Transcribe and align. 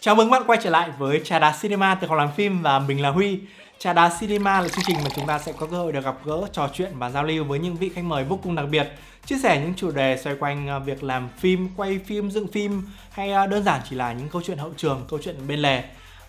Chào 0.00 0.14
mừng 0.14 0.30
bạn 0.30 0.42
quay 0.46 0.58
trở 0.62 0.70
lại 0.70 0.90
với 0.98 1.20
Trà 1.24 1.38
Đá 1.38 1.54
Cinema 1.62 1.94
từ 1.94 2.08
phòng 2.08 2.16
làm 2.16 2.32
phim 2.32 2.62
và 2.62 2.78
mình 2.78 3.02
là 3.02 3.10
Huy. 3.10 3.40
Trà 3.78 3.92
Đá 3.92 4.10
Cinema 4.20 4.60
là 4.60 4.68
chương 4.68 4.84
trình 4.86 4.96
mà 5.04 5.10
chúng 5.16 5.26
ta 5.26 5.38
sẽ 5.38 5.52
có 5.52 5.66
cơ 5.66 5.76
hội 5.76 5.92
được 5.92 6.04
gặp 6.04 6.16
gỡ, 6.24 6.46
trò 6.52 6.68
chuyện 6.74 6.92
và 6.94 7.10
giao 7.10 7.24
lưu 7.24 7.44
với 7.44 7.58
những 7.58 7.76
vị 7.76 7.88
khách 7.94 8.04
mời 8.04 8.24
vô 8.24 8.38
cùng 8.42 8.54
đặc 8.54 8.66
biệt, 8.70 8.88
chia 9.26 9.38
sẻ 9.42 9.60
những 9.60 9.74
chủ 9.76 9.90
đề 9.90 10.18
xoay 10.24 10.36
quanh 10.36 10.68
à, 10.68 10.78
việc 10.78 11.02
làm 11.02 11.28
phim, 11.38 11.68
quay 11.76 12.00
phim, 12.06 12.30
dựng 12.30 12.46
phim 12.52 12.82
hay 13.10 13.32
à, 13.32 13.46
đơn 13.46 13.64
giản 13.64 13.80
chỉ 13.90 13.96
là 13.96 14.12
những 14.12 14.28
câu 14.28 14.42
chuyện 14.42 14.58
hậu 14.58 14.72
trường, 14.76 15.04
câu 15.08 15.18
chuyện 15.22 15.36
bên 15.48 15.58
lề. 15.58 15.82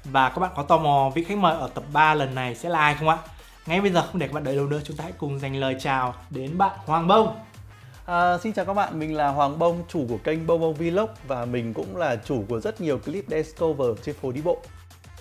Và 0.04 0.30
các 0.30 0.40
bạn 0.40 0.52
có 0.56 0.64
tò 0.64 0.78
mò 0.78 1.12
vị 1.16 1.24
khách 1.24 1.38
mời 1.38 1.56
ở 1.56 1.70
tập 1.74 1.84
3 1.94 2.14
lần 2.14 2.36
này 2.36 2.56
sẽ 2.56 2.70
là 2.70 2.80
ai 2.80 2.96
không 2.96 3.10
ạ? 3.10 3.18
Ngay 3.66 3.82
bây 3.82 3.92
giờ 3.92 4.02
không 4.02 4.20
để 4.20 4.28
các 4.28 4.34
bạn 4.34 4.44
đợi 4.44 4.56
lâu 4.56 4.66
nữa, 4.66 4.80
chúng 4.84 4.98
ta 4.98 5.04
hãy 5.04 5.14
cùng 5.18 5.40
dành 5.40 5.56
lời 5.56 5.76
chào 5.80 6.16
đến 6.30 6.58
bạn 6.58 6.72
Hoàng 6.86 7.08
Bông. 7.08 7.36
À, 8.12 8.38
xin 8.38 8.54
chào 8.54 8.66
các 8.66 8.74
bạn, 8.74 9.00
mình 9.00 9.16
là 9.16 9.28
Hoàng 9.28 9.60
Bông, 9.60 9.84
chủ 9.88 10.06
của 10.10 10.18
kênh 10.18 10.48
Bông 10.48 10.62
Bông 10.62 10.74
Vlog 10.74 11.10
và 11.28 11.46
mình 11.46 11.74
cũng 11.74 11.98
là 11.98 12.16
chủ 12.16 12.46
của 12.50 12.60
rất 12.60 12.82
nhiều 12.82 12.98
clip 12.98 13.26
dance 13.28 13.50
cover 13.60 13.88
trên 14.04 14.16
phố 14.22 14.32
đi 14.32 14.42
bộ. 14.42 14.58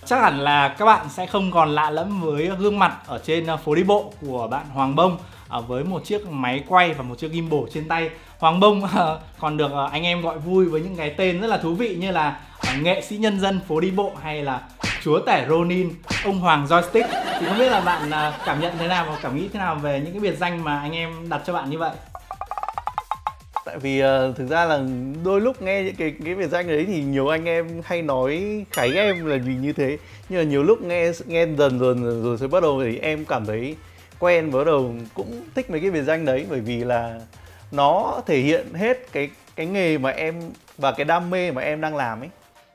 Chắc 0.04 0.22
hẳn 0.22 0.40
là 0.40 0.68
các 0.68 0.84
bạn 0.84 1.06
sẽ 1.10 1.26
không 1.26 1.50
còn 1.50 1.68
lạ 1.68 1.90
lẫm 1.90 2.20
với 2.20 2.50
gương 2.58 2.78
mặt 2.78 2.98
ở 3.06 3.18
trên 3.18 3.46
à, 3.46 3.56
phố 3.56 3.74
đi 3.74 3.82
bộ 3.82 4.12
của 4.20 4.48
bạn 4.48 4.66
Hoàng 4.72 4.96
Bông 4.96 5.18
à, 5.48 5.60
với 5.60 5.84
một 5.84 6.04
chiếc 6.04 6.26
máy 6.28 6.64
quay 6.68 6.92
và 6.92 7.02
một 7.02 7.18
chiếc 7.18 7.32
gimbal 7.32 7.60
trên 7.72 7.88
tay. 7.88 8.10
Hoàng 8.38 8.60
Bông 8.60 8.84
à, 8.96 9.06
còn 9.40 9.56
được 9.56 9.70
anh 9.92 10.02
em 10.02 10.22
gọi 10.22 10.38
vui 10.38 10.64
với 10.64 10.80
những 10.80 10.96
cái 10.96 11.14
tên 11.16 11.40
rất 11.40 11.46
là 11.46 11.58
thú 11.58 11.74
vị 11.74 11.94
như 11.94 12.10
là 12.10 12.40
nghệ 12.80 13.02
sĩ 13.02 13.16
nhân 13.16 13.40
dân 13.40 13.60
phố 13.68 13.80
đi 13.80 13.90
bộ 13.90 14.12
hay 14.22 14.42
là 14.42 14.60
chúa 15.02 15.20
tể 15.26 15.46
Ronin, 15.48 15.90
ông 16.24 16.38
Hoàng 16.38 16.66
joystick. 16.66 17.08
Thì 17.40 17.46
không 17.46 17.58
biết 17.58 17.70
là 17.70 17.80
bạn 17.80 18.10
cảm 18.44 18.60
nhận 18.60 18.72
thế 18.78 18.88
nào 18.88 19.06
và 19.08 19.18
cảm 19.22 19.36
nghĩ 19.36 19.48
thế 19.52 19.58
nào 19.58 19.74
về 19.74 20.00
những 20.04 20.12
cái 20.12 20.20
biệt 20.20 20.38
danh 20.38 20.64
mà 20.64 20.80
anh 20.80 20.92
em 20.92 21.28
đặt 21.28 21.42
cho 21.46 21.52
bạn 21.52 21.70
như 21.70 21.78
vậy? 21.78 21.90
Tại 23.64 23.78
vì 23.78 24.02
uh, 24.02 24.36
thực 24.36 24.46
ra 24.46 24.64
là 24.64 24.80
đôi 25.24 25.40
lúc 25.40 25.62
nghe 25.62 25.82
những 25.82 25.94
cái 25.94 26.14
cái 26.24 26.34
biệt 26.34 26.48
danh 26.48 26.68
đấy 26.68 26.84
thì 26.88 27.02
nhiều 27.02 27.28
anh 27.28 27.44
em 27.44 27.68
hay 27.84 28.02
nói 28.02 28.64
khái 28.70 28.92
em 28.94 29.26
là 29.26 29.36
vì 29.44 29.54
như 29.54 29.72
thế. 29.72 29.98
Nhưng 30.28 30.38
mà 30.38 30.50
nhiều 30.50 30.62
lúc 30.62 30.82
nghe 30.82 31.12
nghe 31.26 31.46
dần 31.46 31.78
dần 31.78 31.78
rồi, 31.78 32.36
rồi 32.38 32.48
bắt 32.48 32.62
đầu 32.62 32.82
thì 32.84 32.98
em 32.98 33.24
cảm 33.24 33.46
thấy 33.46 33.76
quen 34.18 34.52
bắt 34.52 34.64
đầu 34.66 34.94
cũng 35.14 35.42
thích 35.54 35.70
mấy 35.70 35.80
cái 35.80 35.90
biệt 35.90 36.02
danh 36.02 36.24
đấy. 36.24 36.46
Bởi 36.50 36.60
vì 36.60 36.84
là 36.84 37.20
nó 37.72 38.20
thể 38.26 38.38
hiện 38.38 38.74
hết 38.74 39.12
cái 39.12 39.30
cái 39.56 39.66
nghề 39.66 39.98
mà 39.98 40.10
em 40.10 40.40
và 40.78 40.92
cái 40.92 41.04
đam 41.04 41.30
mê 41.30 41.50
mà 41.50 41.62
em 41.62 41.80
đang 41.80 41.96
làm 41.96 42.20
ấy. 42.20 42.30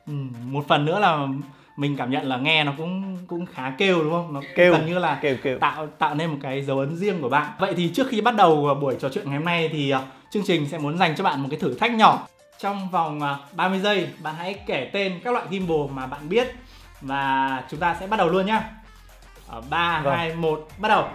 Ừ, 0.07 0.13
một 0.43 0.65
phần 0.67 0.85
nữa 0.85 0.99
là 0.99 1.27
mình 1.75 1.95
cảm 1.97 2.11
nhận 2.11 2.25
là 2.25 2.37
nghe 2.37 2.63
nó 2.63 2.73
cũng 2.77 3.17
cũng 3.27 3.45
khá 3.45 3.73
kêu 3.77 4.03
đúng 4.03 4.11
không? 4.11 4.33
Nó 4.33 4.41
kêu, 4.55 4.71
gần 4.71 4.85
như 4.85 4.99
là 4.99 5.19
kêu, 5.21 5.35
kêu. 5.43 5.59
tạo 5.59 5.87
tạo 5.87 6.15
nên 6.15 6.29
một 6.29 6.37
cái 6.41 6.61
dấu 6.61 6.79
ấn 6.79 6.95
riêng 6.95 7.21
của 7.21 7.29
bạn. 7.29 7.51
Vậy 7.59 7.73
thì 7.77 7.91
trước 7.93 8.07
khi 8.09 8.21
bắt 8.21 8.35
đầu 8.35 8.77
buổi 8.81 8.95
trò 8.99 9.09
chuyện 9.09 9.25
ngày 9.25 9.37
hôm 9.37 9.45
nay 9.45 9.69
thì 9.73 9.93
uh, 9.93 10.01
chương 10.29 10.43
trình 10.45 10.67
sẽ 10.69 10.77
muốn 10.77 10.97
dành 10.97 11.15
cho 11.15 11.23
bạn 11.23 11.41
một 11.41 11.47
cái 11.51 11.59
thử 11.59 11.73
thách 11.73 11.91
nhỏ. 11.91 12.27
Trong 12.59 12.89
vòng 12.89 13.19
uh, 13.19 13.55
30 13.55 13.79
giây, 13.79 14.07
bạn 14.23 14.35
hãy 14.37 14.55
kể 14.65 14.89
tên 14.93 15.19
các 15.23 15.33
loại 15.33 15.45
gimbal 15.51 15.77
mà 15.93 16.07
bạn 16.07 16.29
biết 16.29 16.47
và 17.01 17.63
chúng 17.69 17.79
ta 17.79 17.95
sẽ 17.99 18.07
bắt 18.07 18.17
đầu 18.17 18.29
luôn 18.29 18.45
nhá. 18.45 18.63
Ở 19.47 19.61
3 19.69 20.01
vâng. 20.03 20.15
2 20.15 20.35
1 20.35 20.67
bắt 20.77 20.89
đầu. 20.89 21.07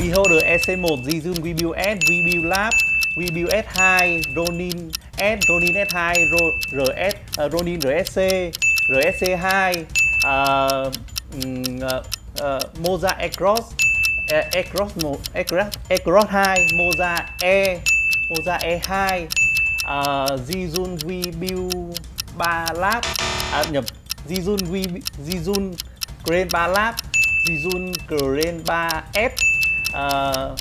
Beholder 0.00 0.44
EC1 0.44 1.02
Zizun 1.04 1.34
Webuild 1.34 1.74
S 1.74 1.98
Webuild 2.10 2.48
Lab 2.48 2.72
Webuild 3.16 3.62
S2 3.62 4.22
Ronin 4.36 4.90
S 5.18 5.38
Ronin 5.48 5.74
S2 5.74 6.14
RS 6.72 7.14
uh, 7.44 7.52
Ronin 7.52 7.80
RSC 7.80 8.20
RSC2 8.90 9.86
uh, 10.24 10.90
uh, 11.82 12.02
uh, 12.42 12.60
Moza 12.80 13.16
Across 13.18 13.74
Across 14.54 14.92
Across 15.90 16.26
2 16.28 16.74
Moza 16.74 17.14
E 17.42 17.80
Moza 18.30 18.58
E2 18.58 19.28
uh, 19.86 20.36
Zizun 20.36 20.96
View 20.98 21.68
3 22.36 22.74
Lab 22.78 23.02
à, 23.52 23.70
nhập 23.70 23.84
Zizun 24.26 24.58
V 24.70 25.02
Zizun 25.22 25.74
Crane 26.24 26.48
3 26.48 26.66
Lab 26.68 26.94
Zizun 27.46 27.92
Crane 28.08 28.62
3 28.62 29.04
S 29.14 29.32
uh, 29.94 30.54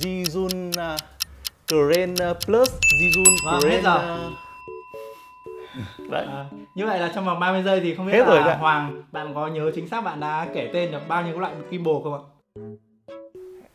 Zizun 0.00 0.70
uh, 0.76 0.96
Crane 1.66 2.34
Plus 2.46 2.68
Zizun 3.00 3.32
Crane 3.60 3.86
uh, 3.86 4.47
Đấy. 6.10 6.26
À, 6.26 6.44
như 6.74 6.86
vậy 6.86 7.00
là 7.00 7.12
trong 7.14 7.24
vòng 7.24 7.40
30 7.40 7.62
giây 7.62 7.80
thì 7.80 7.94
không 7.94 8.06
biết 8.06 8.12
Hết 8.12 8.28
là 8.28 8.44
rồi 8.44 8.54
Hoàng 8.54 9.02
bạn 9.12 9.34
có 9.34 9.46
nhớ 9.46 9.70
chính 9.74 9.88
xác 9.88 10.04
bạn 10.04 10.20
đã 10.20 10.46
kể 10.54 10.70
tên 10.72 10.92
được 10.92 11.08
bao 11.08 11.22
nhiêu 11.22 11.40
loại 11.40 11.52
gimbal 11.70 11.94
không 12.02 12.14
ạ? 12.14 12.22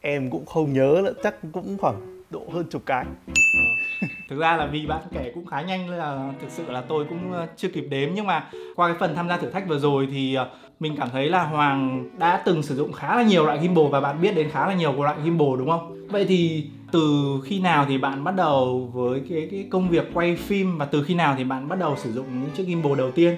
Em 0.02 0.30
cũng 0.30 0.46
không 0.46 0.74
nhớ 0.74 1.02
nữa, 1.04 1.14
chắc 1.24 1.36
cũng 1.52 1.78
khoảng 1.78 2.24
độ 2.30 2.42
hơn 2.54 2.66
chục 2.70 2.82
cái. 2.86 3.06
Ờ. 3.28 4.08
Thực 4.30 4.40
ra 4.40 4.58
là 4.58 4.66
vì 4.66 4.86
bạn 4.86 5.02
kể 5.12 5.32
cũng 5.36 5.46
khá 5.46 5.62
nhanh 5.62 5.90
nên 5.90 6.00
là 6.00 6.34
thực 6.42 6.50
sự 6.50 6.72
là 6.72 6.82
tôi 6.82 7.06
cũng 7.10 7.32
ờ, 7.32 7.48
chưa 7.56 7.68
kịp 7.68 7.86
đếm 7.90 8.10
nhưng 8.14 8.28
mà 8.28 8.50
qua 8.76 8.88
cái 8.88 8.98
phần 9.00 9.16
tham 9.16 9.30
gia 9.30 9.38
thử 9.38 9.50
thách 9.50 9.68
vừa 9.68 9.80
rồi 9.80 10.08
thì 10.12 10.36
ờ, 10.36 10.50
mình 10.80 10.96
cảm 10.98 11.10
thấy 11.10 11.30
là 11.30 11.44
Hoàng 11.44 12.10
đã 12.18 12.42
từng 12.46 12.64
sử 12.64 12.76
dụng 12.76 12.92
khá 12.92 13.16
là 13.16 13.24
nhiều 13.24 13.46
loại 13.46 13.60
gimbal 13.62 13.86
và 13.92 14.02
bạn 14.02 14.22
biết 14.22 14.36
đến 14.36 14.50
khá 14.50 14.68
là 14.68 14.74
nhiều 14.74 15.04
loại 15.04 15.16
gimbal 15.24 15.48
đúng 15.58 15.70
không? 15.70 16.08
Vậy 16.08 16.26
thì 16.26 16.70
từ 16.94 17.40
khi 17.46 17.60
nào 17.60 17.86
thì 17.90 17.98
bạn 17.98 18.24
bắt 18.24 18.36
đầu 18.36 18.90
với 18.94 19.22
cái 19.30 19.48
cái 19.52 19.68
công 19.70 19.90
việc 19.90 20.06
quay 20.14 20.36
phim 20.36 20.78
và 20.78 20.86
từ 20.86 21.04
khi 21.04 21.16
nào 21.16 21.36
thì 21.38 21.44
bạn 21.44 21.68
bắt 21.68 21.80
đầu 21.80 21.96
sử 21.98 22.14
dụng 22.14 22.26
những 22.42 22.50
chiếc 22.58 22.64
gimbal 22.68 22.98
đầu 22.98 23.12
tiên? 23.12 23.36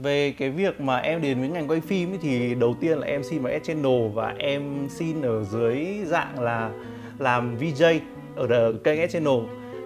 Về 0.00 0.34
cái 0.38 0.50
việc 0.50 0.80
mà 0.80 0.96
em 0.96 1.22
đến 1.22 1.40
với 1.40 1.48
ngành 1.48 1.68
quay 1.68 1.80
phim 1.80 2.12
ấy, 2.12 2.18
thì 2.22 2.54
đầu 2.54 2.74
tiên 2.80 2.98
là 2.98 3.06
em 3.06 3.22
xin 3.22 3.42
vào 3.42 3.52
S 3.62 3.66
Channel 3.66 4.08
và 4.14 4.34
em 4.38 4.88
xin 4.88 5.22
ở 5.22 5.44
dưới 5.44 5.86
dạng 6.04 6.40
là 6.40 6.70
làm 7.18 7.56
VJ 7.56 8.00
ở 8.36 8.72
kênh 8.84 9.08
S 9.08 9.12
Channel. 9.12 9.38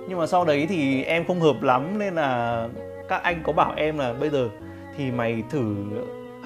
Nhưng 0.08 0.18
mà 0.18 0.26
sau 0.26 0.44
đấy 0.44 0.66
thì 0.68 1.02
em 1.02 1.24
không 1.24 1.40
hợp 1.40 1.62
lắm 1.62 1.98
nên 1.98 2.14
là 2.14 2.68
các 3.08 3.22
anh 3.22 3.42
có 3.42 3.52
bảo 3.52 3.72
em 3.76 3.98
là 3.98 4.12
bây 4.12 4.30
giờ 4.30 4.48
thì 4.96 5.10
mày 5.10 5.42
thử 5.50 5.74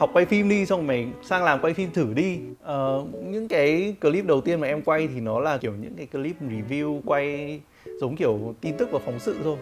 học 0.03 0.11
quay 0.13 0.25
phim 0.25 0.49
đi 0.49 0.67
xong 0.67 0.87
mày 0.87 1.07
sang 1.23 1.45
làm 1.45 1.61
quay 1.61 1.75
phim 1.75 1.91
thử 1.91 2.15
đi. 2.15 2.39
Uh, 2.63 3.09
những 3.25 3.49
cái 3.49 3.95
clip 4.01 4.25
đầu 4.25 4.41
tiên 4.41 4.61
mà 4.61 4.67
em 4.67 4.83
quay 4.83 5.09
thì 5.15 5.21
nó 5.21 5.41
là 5.41 5.59
kiểu 5.59 5.73
những 5.81 5.95
cái 5.97 6.07
clip 6.07 6.37
review 6.41 7.01
quay 7.05 7.61
giống 8.01 8.17
kiểu 8.17 8.55
tin 8.61 8.77
tức 8.77 8.89
và 8.93 8.99
phóng 8.99 9.19
sự 9.19 9.37
thôi. 9.45 9.57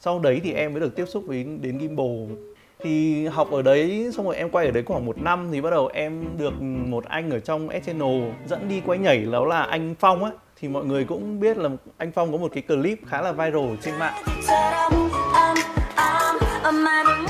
Sau 0.00 0.18
đấy 0.18 0.40
thì 0.44 0.52
em 0.52 0.72
mới 0.72 0.80
được 0.80 0.96
tiếp 0.96 1.04
xúc 1.08 1.24
với 1.26 1.44
đến 1.60 1.80
gimbal. 1.80 2.36
Thì 2.82 3.26
học 3.26 3.50
ở 3.50 3.62
đấy 3.62 4.10
xong 4.16 4.26
rồi 4.26 4.36
em 4.36 4.50
quay 4.50 4.66
ở 4.66 4.72
đấy 4.72 4.82
khoảng 4.86 5.06
một 5.06 5.18
năm 5.18 5.48
thì 5.52 5.60
bắt 5.60 5.70
đầu 5.70 5.86
em 5.86 6.24
được 6.38 6.62
một 6.62 7.04
anh 7.04 7.30
ở 7.30 7.40
trong 7.40 7.68
S 7.82 7.86
Channel 7.86 8.22
dẫn 8.46 8.68
đi 8.68 8.82
quay 8.86 8.98
nhảy 8.98 9.18
đó 9.32 9.44
là 9.44 9.62
anh 9.62 9.94
Phong 9.98 10.24
á. 10.24 10.30
Thì 10.60 10.68
mọi 10.68 10.84
người 10.84 11.04
cũng 11.04 11.40
biết 11.40 11.56
là 11.56 11.68
anh 11.96 12.12
Phong 12.12 12.32
có 12.32 12.38
một 12.38 12.50
cái 12.54 12.62
clip 12.62 12.98
khá 13.06 13.20
là 13.22 13.32
viral 13.32 13.74
trên 13.82 13.94
mạng 13.98 14.22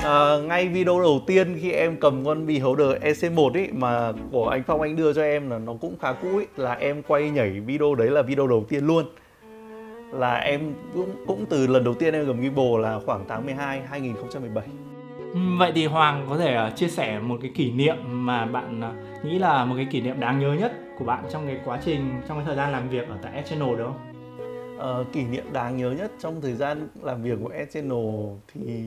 à, 0.05 0.39
ngay 0.39 0.69
video 0.69 1.01
đầu 1.01 1.21
tiên 1.27 1.59
khi 1.61 1.71
em 1.71 1.97
cầm 2.01 2.25
con 2.25 2.47
Beholder 2.47 2.89
EC1 3.03 3.53
ấy 3.53 3.69
mà 3.73 4.13
của 4.33 4.49
anh 4.49 4.63
Phong 4.67 4.81
anh 4.81 4.97
đưa 4.97 5.13
cho 5.13 5.23
em 5.23 5.51
là 5.51 5.59
nó 5.59 5.73
cũng 5.81 5.97
khá 6.01 6.13
cũ 6.13 6.29
ấy 6.37 6.47
là 6.57 6.75
em 6.75 7.03
quay 7.03 7.31
nhảy 7.31 7.51
video 7.51 7.95
đấy 7.95 8.11
là 8.11 8.23
video 8.23 8.47
đầu 8.47 8.65
tiên 8.69 8.87
luôn. 8.87 9.05
Là 10.13 10.35
em 10.35 10.75
cũng 10.95 11.11
cũng 11.27 11.47
từ 11.47 11.67
lần 11.67 11.85
đầu 11.85 11.95
tiên 11.95 12.15
em 12.15 12.27
cầm 12.27 12.43
gimbal 12.43 12.81
là 12.83 13.01
khoảng 13.07 13.25
tháng 13.29 13.47
12 13.47 13.81
2017 13.81 14.65
Vậy 15.59 15.73
thì 15.75 15.87
Hoàng 15.87 16.27
có 16.29 16.39
thể 16.39 16.59
uh, 16.67 16.77
chia 16.77 16.89
sẻ 16.89 17.19
một 17.19 17.39
cái 17.43 17.51
kỷ 17.55 17.71
niệm 17.71 17.97
mà 18.09 18.47
bạn 18.47 18.81
uh, 18.81 19.25
nghĩ 19.25 19.39
là 19.39 19.65
một 19.65 19.75
cái 19.77 19.87
kỷ 19.91 20.01
niệm 20.01 20.21
đáng 20.21 20.41
nhớ 20.41 20.53
nhất 20.53 20.73
của 20.99 21.05
bạn 21.05 21.25
trong 21.33 21.47
cái 21.47 21.61
quá 21.65 21.79
trình 21.85 22.21
trong 22.29 22.37
cái 22.37 22.47
thời 22.47 22.57
gian 22.57 22.73
làm 22.73 22.89
việc 22.89 23.09
ở 23.09 23.17
tại 23.23 23.43
S 23.45 23.51
Channel 23.51 23.77
được 23.77 23.85
không? 23.85 24.11
Uh, 25.01 25.13
kỷ 25.13 25.25
niệm 25.25 25.45
đáng 25.53 25.77
nhớ 25.77 25.91
nhất 25.91 26.13
trong 26.19 26.41
thời 26.41 26.53
gian 26.53 26.89
làm 27.03 27.23
việc 27.23 27.39
của 27.43 27.51
S 27.69 27.75
Channel 27.75 28.37
thì 28.55 28.85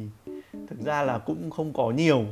thực 0.54 0.80
ra 0.86 1.04
là 1.04 1.18
cũng 1.18 1.50
không 1.52 1.74
có 1.74 1.92
nhiều. 1.92 2.26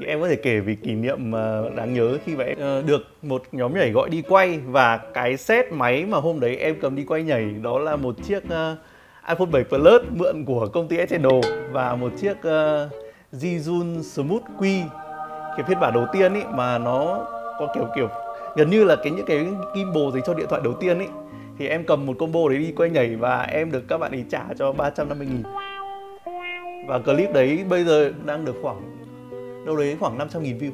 Thì 0.00 0.06
em 0.06 0.20
có 0.20 0.28
thể 0.28 0.36
kể 0.36 0.60
về 0.60 0.74
kỷ 0.74 0.92
niệm 0.92 1.32
đáng 1.76 1.94
nhớ 1.94 2.18
khi 2.24 2.36
mà 2.36 2.44
em 2.44 2.58
ờ, 2.58 2.82
được 2.82 3.02
một 3.22 3.42
nhóm 3.52 3.74
nhảy 3.74 3.90
gọi 3.90 4.10
đi 4.10 4.22
quay 4.22 4.58
và 4.58 4.96
cái 4.96 5.36
set 5.36 5.72
máy 5.72 6.04
mà 6.04 6.18
hôm 6.18 6.40
đấy 6.40 6.56
em 6.56 6.76
cầm 6.80 6.96
đi 6.96 7.04
quay 7.04 7.22
nhảy 7.22 7.44
đó 7.62 7.78
là 7.78 7.96
một 7.96 8.14
chiếc 8.24 8.48
ờ, 8.48 8.76
iPhone 9.28 9.46
7 9.46 9.64
Plus 9.64 10.02
mượn 10.10 10.44
của 10.44 10.68
công 10.72 10.88
ty 10.88 10.96
Eternal 10.96 11.40
và 11.72 11.96
một 11.96 12.12
chiếc 12.20 12.42
ờ, 12.42 12.88
uh, 12.96 13.34
Zhiyun 13.42 14.02
Smooth 14.02 14.42
Q. 14.58 14.82
Cái 15.56 15.66
phiên 15.68 15.80
bản 15.80 15.94
đầu 15.94 16.06
tiên 16.12 16.34
ý 16.34 16.40
mà 16.54 16.78
nó 16.78 17.26
có 17.58 17.72
kiểu 17.74 17.86
kiểu 17.96 18.08
gần 18.56 18.70
như 18.70 18.84
là 18.84 18.96
cái 18.96 19.12
những 19.12 19.26
cái 19.26 19.46
gimbal 19.76 20.12
dành 20.14 20.22
cho 20.26 20.34
điện 20.34 20.46
thoại 20.50 20.60
đầu 20.64 20.74
tiên 20.80 20.98
ý. 20.98 21.06
Thì 21.58 21.68
em 21.68 21.84
cầm 21.84 22.06
một 22.06 22.16
combo 22.18 22.48
đấy 22.48 22.58
đi 22.58 22.72
quay 22.76 22.90
nhảy 22.90 23.16
và 23.16 23.42
em 23.42 23.72
được 23.72 23.82
các 23.88 23.98
bạn 23.98 24.12
ấy 24.12 24.24
trả 24.30 24.44
cho 24.58 24.72
350 24.72 25.26
nghìn 25.26 25.42
và 26.90 26.98
clip 26.98 27.32
đấy 27.32 27.64
bây 27.68 27.84
giờ 27.84 28.12
đang 28.24 28.44
được 28.44 28.56
khoảng 28.62 28.80
đâu 29.66 29.76
đấy 29.76 29.96
khoảng 30.00 30.18
500 30.18 30.42
nghìn 30.42 30.58
view 30.58 30.70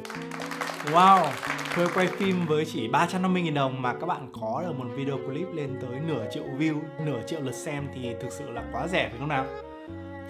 Wow, 0.92 1.26
thuê 1.74 1.86
quay 1.94 2.06
phim 2.06 2.46
với 2.46 2.64
chỉ 2.64 2.88
350 2.88 3.42
nghìn 3.42 3.54
đồng 3.54 3.82
mà 3.82 3.94
các 3.94 4.06
bạn 4.06 4.28
có 4.40 4.62
được 4.66 4.72
một 4.78 4.84
video 4.96 5.16
clip 5.16 5.46
lên 5.54 5.78
tới 5.80 6.00
nửa 6.06 6.24
triệu 6.30 6.42
view, 6.58 6.74
nửa 7.06 7.20
triệu 7.26 7.40
lượt 7.40 7.54
xem 7.54 7.88
thì 7.94 8.14
thực 8.20 8.32
sự 8.32 8.50
là 8.50 8.64
quá 8.72 8.88
rẻ 8.88 9.08
phải 9.08 9.18
không 9.18 9.28
nào? 9.28 9.46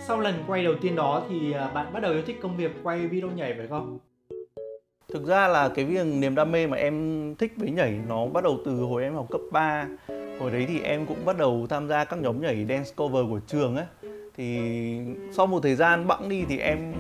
Sau 0.07 0.21
lần 0.21 0.35
quay 0.47 0.65
đầu 0.65 0.75
tiên 0.81 0.97
đó 0.97 1.23
thì 1.29 1.53
à, 1.53 1.69
bạn 1.69 1.93
bắt 1.93 2.01
đầu 2.01 2.13
yêu 2.13 2.23
thích 2.27 2.39
công 2.43 2.57
việc 2.57 2.71
quay 2.83 3.07
video 3.07 3.31
nhảy 3.31 3.55
phải 3.59 3.67
không? 3.67 3.99
Thực 5.09 5.27
ra 5.27 5.49
là 5.49 5.69
cái 5.69 5.85
việc 5.85 6.07
niềm 6.07 6.35
đam 6.35 6.53
mê 6.53 6.67
mà 6.67 6.77
em 6.77 7.35
thích 7.39 7.53
với 7.57 7.71
nhảy 7.71 7.99
nó 8.09 8.27
bắt 8.27 8.45
đầu 8.45 8.59
từ 8.65 8.81
hồi 8.81 9.03
em 9.03 9.15
học 9.15 9.27
cấp 9.31 9.41
3 9.53 9.87
hồi 10.41 10.51
đấy 10.51 10.65
thì 10.69 10.81
em 10.81 11.07
cũng 11.07 11.25
bắt 11.25 11.39
đầu 11.39 11.67
tham 11.71 11.89
gia 11.89 12.05
các 12.05 12.19
nhóm 12.19 12.41
nhảy 12.41 12.67
dance 12.69 12.91
cover 12.97 13.25
của 13.31 13.41
trường 13.47 13.77
ấy 13.77 13.87
thì 14.37 14.61
sau 15.33 15.47
một 15.47 15.63
thời 15.63 15.75
gian 15.75 16.07
bẵng 16.07 16.29
đi 16.29 16.45
thì 16.49 16.59
em, 16.59 16.93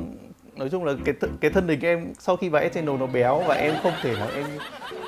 nói 0.56 0.68
chung 0.70 0.84
là 0.84 0.94
cái 1.04 1.14
th- 1.20 1.36
cái 1.40 1.50
thân 1.50 1.68
hình 1.68 1.80
em 1.80 2.12
sau 2.18 2.36
khi 2.36 2.48
vào 2.48 2.68
SNL 2.72 2.90
nó 3.00 3.06
béo 3.06 3.42
và 3.46 3.54
em 3.54 3.74
không 3.82 3.92
thể 4.02 4.14
nào 4.14 4.28
em 4.36 4.44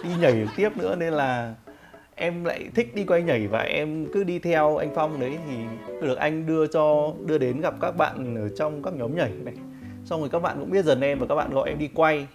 đi 0.04 0.10
nhảy 0.20 0.32
được 0.32 0.48
tiếp 0.56 0.76
nữa, 0.76 0.96
nên 0.96 1.12
là 1.12 1.54
em 2.14 2.44
lại 2.44 2.68
thích 2.74 2.94
đi 2.94 3.04
quay 3.04 3.22
nhảy 3.22 3.46
và 3.46 3.60
em 3.60 4.06
cứ 4.12 4.24
đi 4.24 4.38
theo 4.38 4.76
anh 4.76 4.90
Phong 4.94 5.20
đấy. 5.20 5.38
Thì 5.48 5.54
được 6.02 6.18
anh 6.18 6.46
đưa 6.46 6.66
cho, 6.66 7.12
đưa 7.26 7.38
đến 7.38 7.60
gặp 7.60 7.74
các 7.80 7.96
bạn 7.96 8.36
ở 8.36 8.48
trong 8.48 8.82
các 8.82 8.94
nhóm 8.94 9.16
nhảy 9.16 9.30
này. 9.44 9.54
Xong 10.04 10.20
rồi 10.20 10.28
các 10.28 10.42
bạn 10.42 10.56
cũng 10.60 10.70
biết 10.70 10.84
dần 10.84 11.00
em 11.00 11.18
và 11.18 11.26
các 11.26 11.34
bạn 11.34 11.50
gọi 11.50 11.68
em 11.68 11.78
đi 11.78 11.88
quay. 11.94 12.26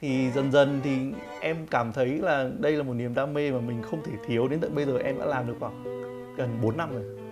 Thì 0.00 0.30
dần 0.30 0.52
dần 0.52 0.80
thì 0.84 0.98
em 1.40 1.56
cảm 1.70 1.92
thấy 1.92 2.06
là 2.06 2.50
đây 2.58 2.72
là 2.72 2.82
một 2.82 2.94
niềm 2.94 3.14
đam 3.14 3.34
mê 3.34 3.50
mà 3.50 3.60
mình 3.60 3.82
không 3.82 4.02
thể 4.04 4.12
thiếu, 4.26 4.48
đến 4.48 4.60
tận 4.60 4.74
bây 4.74 4.84
giờ 4.84 4.98
em 4.98 5.18
đã 5.18 5.24
làm 5.24 5.46
được 5.46 5.56
khoảng 5.60 5.84
gần 6.36 6.48
4 6.62 6.76
năm 6.76 6.88
rồi 6.92 7.27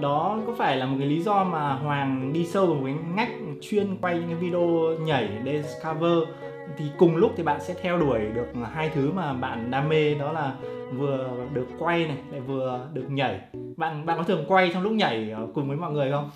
đó 0.00 0.38
có 0.46 0.54
phải 0.58 0.76
là 0.76 0.86
một 0.86 0.96
cái 0.98 1.08
lý 1.08 1.22
do 1.22 1.44
mà 1.44 1.72
Hoàng 1.72 2.32
đi 2.32 2.46
sâu 2.46 2.66
vào 2.66 2.74
một 2.74 2.82
cái 2.84 2.94
ngách 3.14 3.30
chuyên 3.60 3.96
quay 4.00 4.14
những 4.14 4.28
cái 4.28 4.36
video 4.36 4.96
nhảy 5.00 5.28
dance 5.44 5.68
cover? 5.84 6.28
Thì 6.76 6.84
cùng 6.98 7.16
lúc 7.16 7.32
thì 7.36 7.42
bạn 7.42 7.60
sẽ 7.60 7.74
theo 7.82 7.98
đuổi 7.98 8.20
được 8.34 8.46
hai 8.72 8.90
thứ 8.94 9.12
mà 9.12 9.32
bạn 9.32 9.70
đam 9.70 9.88
mê, 9.88 10.14
đó 10.14 10.32
là 10.32 10.54
vừa 10.96 11.30
được 11.52 11.66
quay 11.78 12.06
này, 12.06 12.16
lại 12.30 12.40
vừa 12.40 12.88
được 12.92 13.04
nhảy. 13.08 13.40
Bạn 13.76 14.06
bạn 14.06 14.18
có 14.18 14.24
thường 14.24 14.44
quay 14.48 14.70
trong 14.74 14.82
lúc 14.82 14.92
nhảy 14.92 15.34
cùng 15.54 15.68
với 15.68 15.76
mọi 15.76 15.92
người 15.92 16.10
không? 16.10 16.30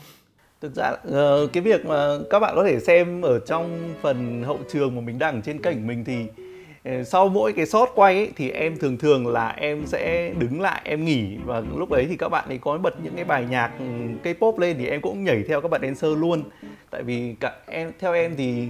Thực 0.60 0.74
ra 0.74 0.92
ờ, 1.12 1.46
cái 1.52 1.62
việc 1.62 1.86
mà 1.86 2.18
các 2.30 2.40
bạn 2.40 2.52
có 2.56 2.64
thể 2.64 2.80
xem 2.80 3.22
ở 3.22 3.38
trong 3.38 3.78
phần 4.00 4.42
hậu 4.42 4.58
trường 4.68 4.96
mà 4.96 5.00
mình 5.00 5.18
đăng 5.18 5.42
trên 5.42 5.62
kênh 5.62 5.86
mình 5.86 6.04
thì 6.04 6.26
Ờ, 6.84 7.04
sau 7.04 7.28
mỗi 7.28 7.52
cái 7.52 7.66
shot 7.66 7.88
quay 7.94 8.14
ấy, 8.14 8.30
thì 8.36 8.50
em 8.50 8.76
thường 8.78 8.96
thường 8.96 9.26
là 9.26 9.48
em 9.48 9.86
sẽ 9.86 10.32
đứng 10.38 10.60
lại 10.60 10.80
em 10.84 11.04
nghỉ. 11.04 11.36
Và 11.44 11.62
lúc 11.76 11.90
đấy 11.90 12.06
thì 12.08 12.16
các 12.16 12.28
bạn 12.28 12.48
ấy 12.48 12.58
có 12.58 12.78
bật 12.78 12.94
những 13.02 13.14
cái 13.16 13.24
bài 13.24 13.46
nhạc 13.50 13.72
ừ, 13.78 13.84
K-pop 14.24 14.58
lên 14.58 14.76
thì 14.78 14.86
em 14.86 15.00
cũng 15.00 15.24
nhảy 15.24 15.42
theo 15.48 15.60
các 15.60 15.70
bạn 15.70 15.80
dancer 15.82 16.18
luôn. 16.18 16.42
Tại 16.90 17.02
vì 17.02 17.34
cả 17.40 17.52
em 17.66 17.92
theo 17.98 18.12
em 18.12 18.34
thì 18.36 18.68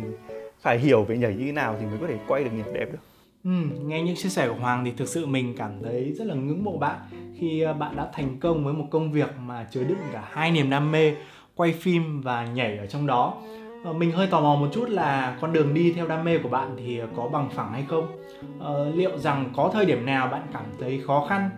phải 0.60 0.78
hiểu 0.78 1.04
về 1.04 1.16
nhảy 1.16 1.34
như 1.34 1.46
thế 1.46 1.52
nào 1.52 1.76
thì 1.80 1.86
mới 1.86 1.98
có 2.00 2.06
thể 2.06 2.16
quay 2.28 2.44
được 2.44 2.50
nhạc 2.56 2.72
đẹp 2.72 2.86
được. 2.92 2.98
Ừ, 3.44 3.50
nghe 3.86 4.02
những 4.02 4.16
chia 4.16 4.28
sẻ 4.28 4.48
của 4.48 4.54
Hoàng 4.54 4.84
thì 4.84 4.92
thực 4.96 5.08
sự 5.08 5.26
mình 5.26 5.54
cảm 5.58 5.72
thấy 5.84 6.12
rất 6.16 6.26
là 6.26 6.34
ngưỡng 6.34 6.64
mộ 6.64 6.78
bạn. 6.78 6.98
Khi 7.38 7.60
ờ, 7.60 7.72
bạn 7.72 7.96
đã 7.96 8.08
thành 8.12 8.36
công 8.40 8.64
với 8.64 8.74
một 8.74 8.86
công 8.90 9.12
việc 9.12 9.28
mà 9.46 9.66
chứa 9.70 9.84
đựng 9.84 9.98
cả 10.12 10.28
hai 10.30 10.50
niềm 10.50 10.70
đam 10.70 10.92
mê 10.92 11.12
quay 11.54 11.72
phim 11.72 12.20
và 12.20 12.46
nhảy 12.46 12.78
ở 12.78 12.86
trong 12.86 13.06
đó. 13.06 13.34
Ờ, 13.84 13.92
mình 13.92 14.12
hơi 14.12 14.26
tò 14.26 14.40
mò 14.40 14.56
một 14.60 14.68
chút 14.72 14.88
là 14.88 15.38
con 15.40 15.52
đường 15.52 15.74
đi 15.74 15.92
theo 15.92 16.06
đam 16.06 16.24
mê 16.24 16.38
của 16.38 16.48
bạn 16.48 16.76
thì 16.78 17.00
có 17.16 17.28
bằng 17.28 17.50
phẳng 17.50 17.72
hay 17.72 17.84
không? 17.88 18.06
Ờ, 18.58 18.90
liệu 18.94 19.18
rằng 19.18 19.52
có 19.56 19.70
thời 19.72 19.86
điểm 19.86 20.06
nào 20.06 20.28
bạn 20.28 20.42
cảm 20.52 20.64
thấy 20.80 21.02
khó 21.06 21.26
khăn, 21.28 21.50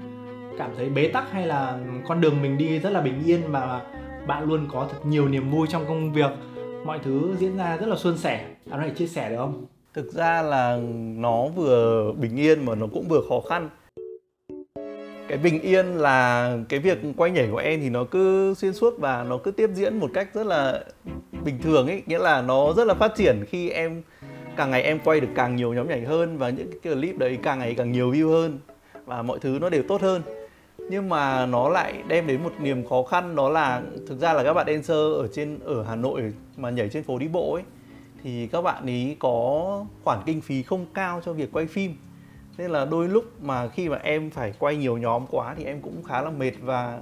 cảm 0.58 0.70
thấy 0.76 0.88
bế 0.88 1.08
tắc 1.08 1.32
hay 1.32 1.46
là 1.46 1.78
con 2.08 2.20
đường 2.20 2.42
mình 2.42 2.58
đi 2.58 2.78
rất 2.78 2.90
là 2.90 3.00
bình 3.00 3.22
yên 3.26 3.40
và 3.48 3.82
bạn 4.26 4.44
luôn 4.44 4.66
có 4.72 4.86
thật 4.92 4.98
nhiều 5.06 5.28
niềm 5.28 5.50
vui 5.50 5.66
trong 5.70 5.84
công 5.88 6.12
việc, 6.12 6.30
mọi 6.84 6.98
thứ 6.98 7.34
diễn 7.38 7.56
ra 7.56 7.76
rất 7.76 7.86
là 7.86 7.96
suôn 7.96 8.18
sẻ. 8.18 8.46
Bạn 8.70 8.80
có 8.80 8.86
thể 8.86 8.94
chia 8.94 9.06
sẻ 9.06 9.30
được 9.30 9.36
không? 9.36 9.66
thực 9.94 10.12
ra 10.12 10.42
là 10.42 10.78
nó 11.16 11.46
vừa 11.46 12.12
bình 12.12 12.36
yên 12.36 12.64
mà 12.64 12.74
nó 12.74 12.86
cũng 12.92 13.08
vừa 13.08 13.20
khó 13.28 13.40
khăn 13.48 13.68
cái 15.28 15.38
bình 15.38 15.60
yên 15.62 15.86
là 15.86 16.56
cái 16.68 16.80
việc 16.80 16.98
quay 17.16 17.30
nhảy 17.30 17.48
của 17.52 17.58
em 17.58 17.80
thì 17.80 17.90
nó 17.90 18.04
cứ 18.04 18.54
xuyên 18.54 18.72
suốt 18.72 18.98
và 18.98 19.24
nó 19.28 19.38
cứ 19.38 19.50
tiếp 19.50 19.70
diễn 19.74 19.98
một 19.98 20.10
cách 20.14 20.34
rất 20.34 20.46
là 20.46 20.84
bình 21.44 21.58
thường 21.62 21.86
ấy, 21.86 22.02
nghĩa 22.06 22.18
là 22.18 22.42
nó 22.42 22.72
rất 22.72 22.86
là 22.86 22.94
phát 22.94 23.12
triển 23.16 23.44
khi 23.48 23.70
em, 23.70 24.02
càng 24.56 24.70
ngày 24.70 24.82
em 24.82 24.98
quay 25.04 25.20
được 25.20 25.28
càng 25.34 25.56
nhiều 25.56 25.72
nhóm 25.72 25.88
nhảy 25.88 26.00
hơn 26.00 26.38
và 26.38 26.50
những 26.50 26.70
cái 26.70 26.94
clip 26.94 27.18
đấy 27.18 27.38
càng 27.42 27.58
ngày 27.58 27.74
càng 27.74 27.92
nhiều 27.92 28.12
view 28.12 28.30
hơn 28.30 28.58
và 29.04 29.22
mọi 29.22 29.38
thứ 29.38 29.58
nó 29.60 29.70
đều 29.70 29.82
tốt 29.88 30.00
hơn. 30.00 30.22
Nhưng 30.78 31.08
mà 31.08 31.46
nó 31.46 31.68
lại 31.68 31.94
đem 32.08 32.26
đến 32.26 32.42
một 32.42 32.52
niềm 32.60 32.86
khó 32.88 33.02
khăn, 33.02 33.36
đó 33.36 33.48
là 33.48 33.82
thực 34.08 34.18
ra 34.18 34.32
là 34.32 34.44
các 34.44 34.54
bạn 34.54 34.66
dancer 34.66 34.96
ở 34.96 35.28
trên, 35.32 35.58
ở 35.64 35.82
Hà 35.82 35.96
Nội 35.96 36.22
mà 36.56 36.70
nhảy 36.70 36.88
trên 36.88 37.02
phố 37.02 37.18
đi 37.18 37.28
bộ 37.28 37.54
ấy, 37.54 37.62
thì 38.22 38.46
các 38.46 38.62
bạn 38.62 38.86
ý 38.86 39.16
có 39.18 39.84
khoản 40.04 40.18
kinh 40.26 40.40
phí 40.40 40.62
không 40.62 40.86
cao 40.94 41.20
cho 41.24 41.32
việc 41.32 41.52
quay 41.52 41.66
phim. 41.66 41.94
Nên 42.58 42.70
là 42.70 42.84
đôi 42.84 43.08
lúc 43.08 43.24
mà 43.42 43.68
khi 43.68 43.88
mà 43.88 43.96
em 43.96 44.30
phải 44.30 44.52
quay 44.58 44.76
nhiều 44.76 44.98
nhóm 44.98 45.26
quá 45.30 45.54
thì 45.58 45.64
em 45.64 45.80
cũng 45.80 46.02
khá 46.02 46.22
là 46.22 46.30
mệt 46.30 46.52
và 46.60 47.00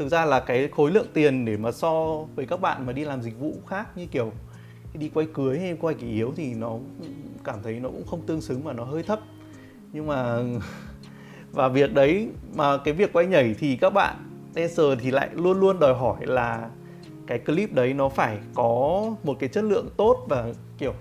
thực 0.00 0.08
ra 0.08 0.24
là 0.24 0.40
cái 0.40 0.68
khối 0.68 0.90
lượng 0.90 1.06
tiền 1.14 1.44
để 1.44 1.56
mà 1.56 1.72
so 1.72 2.24
với 2.36 2.46
các 2.46 2.60
bạn 2.60 2.86
mà 2.86 2.92
đi 2.92 3.04
làm 3.04 3.22
dịch 3.22 3.38
vụ 3.38 3.54
khác 3.66 3.96
như 3.96 4.06
kiểu 4.06 4.32
đi 4.94 5.10
quay 5.14 5.26
cưới 5.34 5.58
hay 5.58 5.76
quay 5.80 5.94
kỷ 5.94 6.06
yếu 6.06 6.32
thì 6.36 6.54
nó 6.54 6.78
cảm 7.44 7.58
thấy 7.62 7.80
nó 7.80 7.88
cũng 7.88 8.06
không 8.06 8.26
tương 8.26 8.40
xứng 8.40 8.64
mà 8.64 8.72
nó 8.72 8.84
hơi 8.84 9.02
thấp. 9.02 9.20
Nhưng 9.92 10.06
mà 10.06 10.38
và 11.52 11.68
việc 11.68 11.94
đấy 11.94 12.28
mà 12.54 12.78
cái 12.84 12.94
việc 12.94 13.12
quay 13.12 13.26
nhảy 13.26 13.54
thì 13.58 13.76
các 13.76 13.90
bạn 13.90 14.16
dancer 14.54 14.86
thì 15.00 15.10
lại 15.10 15.28
luôn 15.34 15.60
luôn 15.60 15.78
đòi 15.80 15.94
hỏi 15.94 16.26
là 16.26 16.70
cái 17.26 17.38
clip 17.38 17.72
đấy 17.72 17.94
nó 17.94 18.08
phải 18.08 18.38
có 18.54 19.04
một 19.24 19.36
cái 19.40 19.48
chất 19.48 19.64
lượng 19.64 19.88
tốt 19.96 20.26
và 20.28 20.52
kiểu 20.78 20.94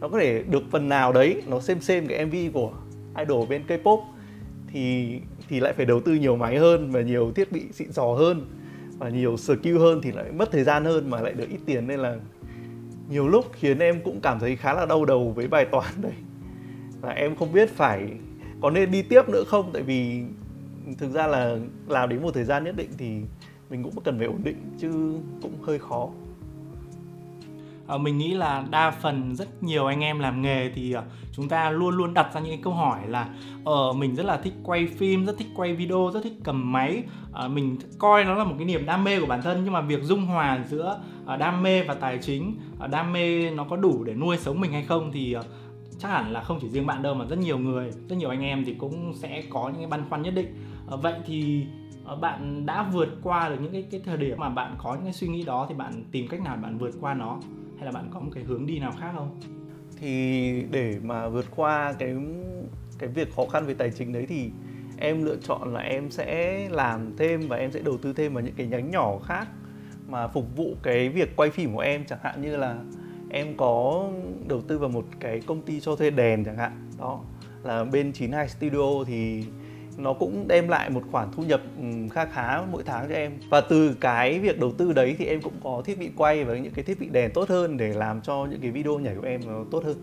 nó 0.00 0.08
có 0.08 0.18
thể 0.18 0.42
được 0.42 0.62
phần 0.70 0.88
nào 0.88 1.12
đấy, 1.12 1.42
nó 1.46 1.60
xem 1.60 1.80
xem 1.80 2.06
cái 2.06 2.26
MV 2.26 2.34
của 2.54 2.72
idol 3.18 3.48
bên 3.48 3.62
K-pop. 3.68 4.00
Thì 4.72 5.14
thì 5.48 5.60
lại 5.60 5.72
phải 5.72 5.86
đầu 5.86 6.00
tư 6.00 6.14
nhiều 6.14 6.36
máy 6.36 6.58
hơn 6.58 6.90
và 6.90 7.00
nhiều 7.00 7.32
thiết 7.34 7.52
bị 7.52 7.72
xịn 7.72 7.92
sò 7.92 8.04
hơn 8.04 8.46
và 8.98 9.08
nhiều 9.08 9.36
skill 9.36 9.78
hơn 9.78 10.00
thì 10.02 10.12
lại 10.12 10.32
mất 10.32 10.52
thời 10.52 10.64
gian 10.64 10.84
hơn 10.84 11.10
mà 11.10 11.20
lại 11.20 11.32
được 11.32 11.48
ít 11.48 11.58
tiền. 11.66 11.86
Nên 11.86 12.00
là 12.00 12.16
nhiều 13.10 13.28
lúc 13.28 13.44
khiến 13.52 13.78
em 13.78 14.00
cũng 14.04 14.20
cảm 14.20 14.38
thấy 14.38 14.56
khá 14.56 14.74
là 14.74 14.86
đau 14.86 15.04
đầu 15.04 15.32
với 15.36 15.48
bài 15.48 15.64
toán 15.72 15.92
đấy. 16.02 16.12
Và 17.00 17.10
em 17.10 17.36
không 17.36 17.52
biết 17.52 17.70
phải 17.70 18.08
có 18.60 18.70
nên 18.70 18.90
đi 18.90 19.02
tiếp 19.02 19.28
nữa 19.28 19.44
không? 19.46 19.70
Tại 19.72 19.82
vì 19.82 20.22
thực 20.98 21.10
ra 21.10 21.26
là 21.26 21.56
làm 21.88 22.08
đến 22.08 22.22
một 22.22 22.34
thời 22.34 22.44
gian 22.44 22.64
nhất 22.64 22.76
định 22.76 22.90
thì 22.98 23.20
mình 23.70 23.82
cũng 23.82 24.00
cần 24.04 24.18
phải 24.18 24.26
ổn 24.26 24.40
định 24.44 24.56
chứ 24.78 25.18
cũng 25.42 25.52
hơi 25.62 25.78
khó. 25.78 26.08
Ờ, 27.88 27.98
mình 27.98 28.18
nghĩ 28.18 28.34
là 28.34 28.64
đa 28.70 28.90
phần 28.90 29.36
rất 29.36 29.62
nhiều 29.62 29.86
anh 29.86 30.00
em 30.00 30.18
làm 30.18 30.42
nghề 30.42 30.70
thì 30.74 30.92
ờ, 30.92 31.02
chúng 31.32 31.48
ta 31.48 31.70
luôn 31.70 31.94
luôn 31.94 32.14
đặt 32.14 32.34
ra 32.34 32.40
những 32.40 32.50
cái 32.50 32.60
câu 32.62 32.72
hỏi 32.72 32.98
là 33.08 33.28
ờ 33.64 33.92
mình 33.92 34.14
rất 34.14 34.26
là 34.26 34.36
thích 34.36 34.54
quay 34.64 34.86
phim, 34.86 35.26
rất 35.26 35.38
thích 35.38 35.48
quay 35.56 35.74
video, 35.74 36.10
rất 36.14 36.20
thích 36.22 36.32
cầm 36.44 36.72
máy. 36.72 37.02
Ờ, 37.32 37.48
mình 37.48 37.76
coi 37.98 38.24
nó 38.24 38.34
là 38.34 38.44
một 38.44 38.54
cái 38.58 38.66
niềm 38.66 38.86
đam 38.86 39.04
mê 39.04 39.20
của 39.20 39.26
bản 39.26 39.42
thân 39.42 39.60
nhưng 39.64 39.72
mà 39.72 39.80
việc 39.80 40.02
dung 40.02 40.26
hòa 40.26 40.58
giữa 40.68 41.00
đam 41.38 41.62
mê 41.62 41.82
và 41.82 41.94
tài 41.94 42.18
chính 42.18 42.56
đam 42.90 43.12
mê 43.12 43.50
nó 43.50 43.64
có 43.64 43.76
đủ 43.76 44.04
để 44.04 44.14
nuôi 44.14 44.36
sống 44.38 44.60
mình 44.60 44.72
hay 44.72 44.84
không 44.84 45.12
thì 45.12 45.36
chắc 45.98 46.08
hẳn 46.08 46.32
là 46.32 46.40
không 46.40 46.58
chỉ 46.60 46.68
riêng 46.68 46.86
bạn 46.86 47.02
đâu 47.02 47.14
mà 47.14 47.24
rất 47.24 47.38
nhiều 47.38 47.58
người, 47.58 47.90
rất 48.08 48.16
nhiều 48.16 48.30
anh 48.30 48.42
em 48.42 48.64
thì 48.64 48.74
cũng 48.74 49.14
sẽ 49.14 49.42
có 49.50 49.68
những 49.68 49.78
cái 49.78 49.86
băn 49.86 50.04
khoăn 50.08 50.22
nhất 50.22 50.34
định. 50.34 50.54
Vậy 50.86 51.14
thì 51.26 51.66
bạn 52.20 52.66
đã 52.66 52.82
vượt 52.82 53.08
qua 53.22 53.48
được 53.48 53.56
những 53.62 53.72
cái 53.72 53.84
cái 53.90 54.00
thời 54.04 54.16
điểm 54.16 54.38
mà 54.38 54.48
bạn 54.48 54.74
có 54.78 54.94
những 54.94 55.04
cái 55.04 55.12
suy 55.12 55.28
nghĩ 55.28 55.42
đó 55.42 55.66
thì 55.68 55.74
bạn 55.74 56.04
tìm 56.12 56.28
cách 56.28 56.40
nào 56.40 56.56
bạn 56.62 56.78
vượt 56.78 56.94
qua 57.00 57.14
nó? 57.14 57.38
Hay 57.78 57.86
là 57.86 57.92
bạn 57.92 58.10
có 58.14 58.20
một 58.20 58.30
cái 58.34 58.44
hướng 58.44 58.66
đi 58.66 58.78
nào 58.78 58.92
khác 59.00 59.12
không? 59.16 59.40
Thì 60.00 60.62
để 60.70 60.98
mà 61.02 61.28
vượt 61.28 61.46
qua 61.56 61.92
cái 61.98 62.16
cái 62.98 63.08
việc 63.08 63.34
khó 63.36 63.46
khăn 63.46 63.66
về 63.66 63.74
tài 63.74 63.90
chính 63.90 64.12
đấy 64.12 64.26
thì 64.28 64.50
em 64.98 65.24
lựa 65.24 65.36
chọn 65.36 65.74
là 65.74 65.80
em 65.80 66.10
sẽ 66.10 66.68
làm 66.70 67.16
thêm 67.16 67.48
và 67.48 67.56
em 67.56 67.72
sẽ 67.72 67.80
đầu 67.82 67.98
tư 67.98 68.12
thêm 68.12 68.34
vào 68.34 68.44
những 68.44 68.54
cái 68.54 68.66
nhánh 68.66 68.90
nhỏ 68.90 69.18
khác 69.18 69.48
mà 70.08 70.28
phục 70.28 70.56
vụ 70.56 70.76
cái 70.82 71.08
việc 71.08 71.36
quay 71.36 71.50
phim 71.50 71.74
của 71.74 71.80
em. 71.80 72.04
Chẳng 72.04 72.18
hạn 72.22 72.42
như 72.42 72.56
là 72.56 72.76
em 73.30 73.56
có 73.56 74.08
đầu 74.48 74.60
tư 74.60 74.78
vào 74.78 74.88
một 74.88 75.04
cái 75.20 75.40
công 75.40 75.62
ty 75.62 75.80
cho 75.80 75.96
thuê 75.96 76.10
đèn 76.10 76.44
chẳng 76.44 76.56
hạn. 76.56 76.90
Đó, 76.98 77.20
là 77.62 77.84
bên 77.84 78.12
92 78.12 78.48
Studio 78.48 79.04
thì 79.06 79.44
nó 79.98 80.12
cũng 80.12 80.48
đem 80.48 80.68
lại 80.68 80.90
một 80.90 81.02
khoản 81.10 81.28
thu 81.32 81.42
nhập 81.42 81.60
ừ, 81.80 81.84
kha 82.12 82.24
khá 82.24 82.62
mỗi 82.72 82.82
tháng 82.82 83.08
cho 83.08 83.14
em. 83.14 83.32
Và 83.50 83.60
từ 83.60 83.94
cái 84.00 84.38
việc 84.38 84.60
đầu 84.60 84.72
tư 84.72 84.92
đấy 84.92 85.16
thì 85.18 85.24
em 85.24 85.40
cũng 85.40 85.60
có 85.62 85.82
thiết 85.84 85.98
bị 85.98 86.10
quay 86.16 86.44
và 86.44 86.54
những 86.54 86.72
cái 86.72 86.84
thiết 86.84 87.00
bị 87.00 87.08
đèn 87.08 87.30
tốt 87.34 87.48
hơn 87.48 87.76
để 87.76 87.88
làm 87.88 88.20
cho 88.20 88.46
những 88.50 88.60
cái 88.60 88.70
video 88.70 88.98
nhảy 88.98 89.14
của 89.14 89.26
em 89.26 89.40
nó 89.46 89.64
tốt 89.70 89.84
hơn. 89.84 89.96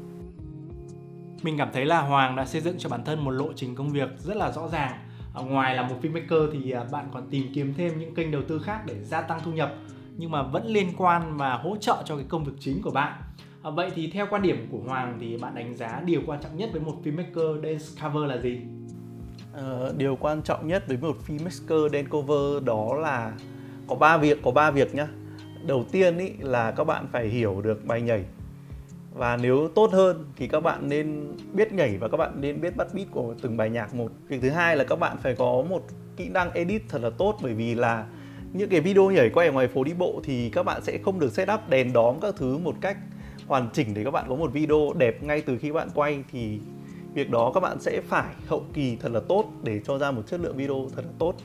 Mình 1.43 1.57
cảm 1.57 1.69
thấy 1.73 1.85
là 1.85 2.01
Hoàng 2.01 2.35
đã 2.35 2.45
xây 2.45 2.61
dựng 2.61 2.75
cho 2.77 2.89
bản 2.89 3.03
thân 3.05 3.23
một 3.23 3.31
lộ 3.31 3.53
trình 3.55 3.75
công 3.75 3.89
việc 3.89 4.09
rất 4.17 4.37
là 4.37 4.51
rõ 4.51 4.67
ràng. 4.67 4.91
Ở 5.33 5.43
ngoài 5.43 5.75
là 5.75 5.87
một 5.87 5.95
filmmaker 6.01 6.49
thì 6.53 6.71
à, 6.71 6.83
bạn 6.91 7.05
còn 7.13 7.29
tìm 7.29 7.47
kiếm 7.53 7.73
thêm 7.77 7.99
những 7.99 8.15
kênh 8.15 8.31
đầu 8.31 8.41
tư 8.47 8.59
khác 8.59 8.81
để 8.85 9.03
gia 9.03 9.21
tăng 9.21 9.39
thu 9.45 9.51
nhập 9.51 9.73
nhưng 10.17 10.31
mà 10.31 10.43
vẫn 10.43 10.67
liên 10.67 10.87
quan 10.97 11.37
và 11.37 11.57
hỗ 11.57 11.77
trợ 11.77 12.03
cho 12.05 12.15
cái 12.15 12.25
công 12.29 12.43
việc 12.43 12.53
chính 12.59 12.81
của 12.81 12.91
bạn. 12.91 13.21
À, 13.63 13.71
vậy 13.71 13.91
thì 13.95 14.09
theo 14.11 14.27
quan 14.29 14.41
điểm 14.41 14.67
của 14.71 14.79
Hoàng 14.87 15.17
thì 15.19 15.37
bạn 15.37 15.55
đánh 15.55 15.75
giá 15.75 16.01
điều 16.05 16.21
quan 16.25 16.41
trọng 16.43 16.57
nhất 16.57 16.69
với 16.71 16.81
một 16.81 17.01
filmmaker 17.03 17.61
dance 17.61 17.85
cover 18.03 18.29
là 18.29 18.37
gì? 18.37 18.61
Ờ, 19.55 19.93
điều 19.97 20.15
quan 20.15 20.41
trọng 20.41 20.67
nhất 20.67 20.83
với 20.87 20.97
một 20.97 21.17
filmmaker 21.27 21.89
đen 21.89 22.09
cover 22.09 22.63
đó 22.63 22.95
là 22.95 23.33
có 23.87 23.95
ba 23.95 24.17
việc, 24.17 24.39
có 24.43 24.51
ba 24.51 24.71
việc 24.71 24.95
nhá. 24.95 25.07
Đầu 25.67 25.85
tiên 25.91 26.17
ý, 26.17 26.31
là 26.39 26.71
các 26.71 26.83
bạn 26.83 27.07
phải 27.11 27.27
hiểu 27.27 27.61
được 27.61 27.85
bài 27.85 28.01
nhảy. 28.01 28.23
Và 29.13 29.37
nếu 29.37 29.69
tốt 29.75 29.89
hơn 29.93 30.25
thì 30.37 30.47
các 30.47 30.59
bạn 30.59 30.89
nên 30.89 31.31
biết 31.53 31.73
nhảy 31.73 31.97
và 31.97 32.07
các 32.07 32.17
bạn 32.17 32.41
nên 32.41 32.61
biết 32.61 32.77
bắt 32.77 32.87
beat 32.93 33.07
của 33.11 33.35
từng 33.41 33.57
bài 33.57 33.69
nhạc 33.69 33.95
một. 33.95 34.11
Việc 34.27 34.41
thứ 34.41 34.49
hai 34.49 34.77
là 34.77 34.83
các 34.83 34.95
bạn 34.95 35.17
phải 35.23 35.35
có 35.35 35.63
một 35.69 35.83
kỹ 36.17 36.29
năng 36.29 36.51
edit 36.51 36.81
thật 36.89 37.01
là 37.01 37.09
tốt, 37.09 37.37
bởi 37.41 37.53
vì 37.53 37.75
là 37.75 38.05
những 38.53 38.69
cái 38.69 38.81
video 38.81 39.11
nhảy 39.11 39.29
quay 39.29 39.47
ở 39.47 39.53
ngoài 39.53 39.67
phố 39.67 39.83
đi 39.83 39.93
bộ 39.93 40.21
thì 40.23 40.49
các 40.49 40.63
bạn 40.63 40.81
sẽ 40.83 40.97
không 40.97 41.19
được 41.19 41.31
set 41.31 41.49
up, 41.53 41.69
đèn 41.69 41.93
đóm 41.93 42.15
các 42.21 42.35
thứ 42.37 42.57
một 42.57 42.75
cách 42.81 42.97
hoàn 43.47 43.69
chỉnh 43.73 43.93
để 43.93 44.03
các 44.03 44.11
bạn 44.11 44.25
có 44.29 44.35
một 44.35 44.53
video 44.53 44.93
đẹp 44.97 45.23
ngay 45.23 45.41
từ 45.41 45.57
khi 45.57 45.71
bạn 45.71 45.89
quay. 45.93 46.23
Thì 46.31 46.59
việc 47.15 47.29
đó 47.29 47.51
các 47.53 47.59
bạn 47.59 47.79
sẽ 47.79 48.01
phải 48.01 48.33
hậu 48.47 48.65
kỳ 48.73 48.95
thật 48.95 49.11
là 49.11 49.19
tốt 49.19 49.45
để 49.63 49.81
cho 49.85 49.97
ra 49.97 50.11
một 50.11 50.21
chất 50.27 50.39
lượng 50.39 50.57
video 50.57 50.89
thật 50.95 51.01
là 51.05 51.11
tốt. 51.19 51.35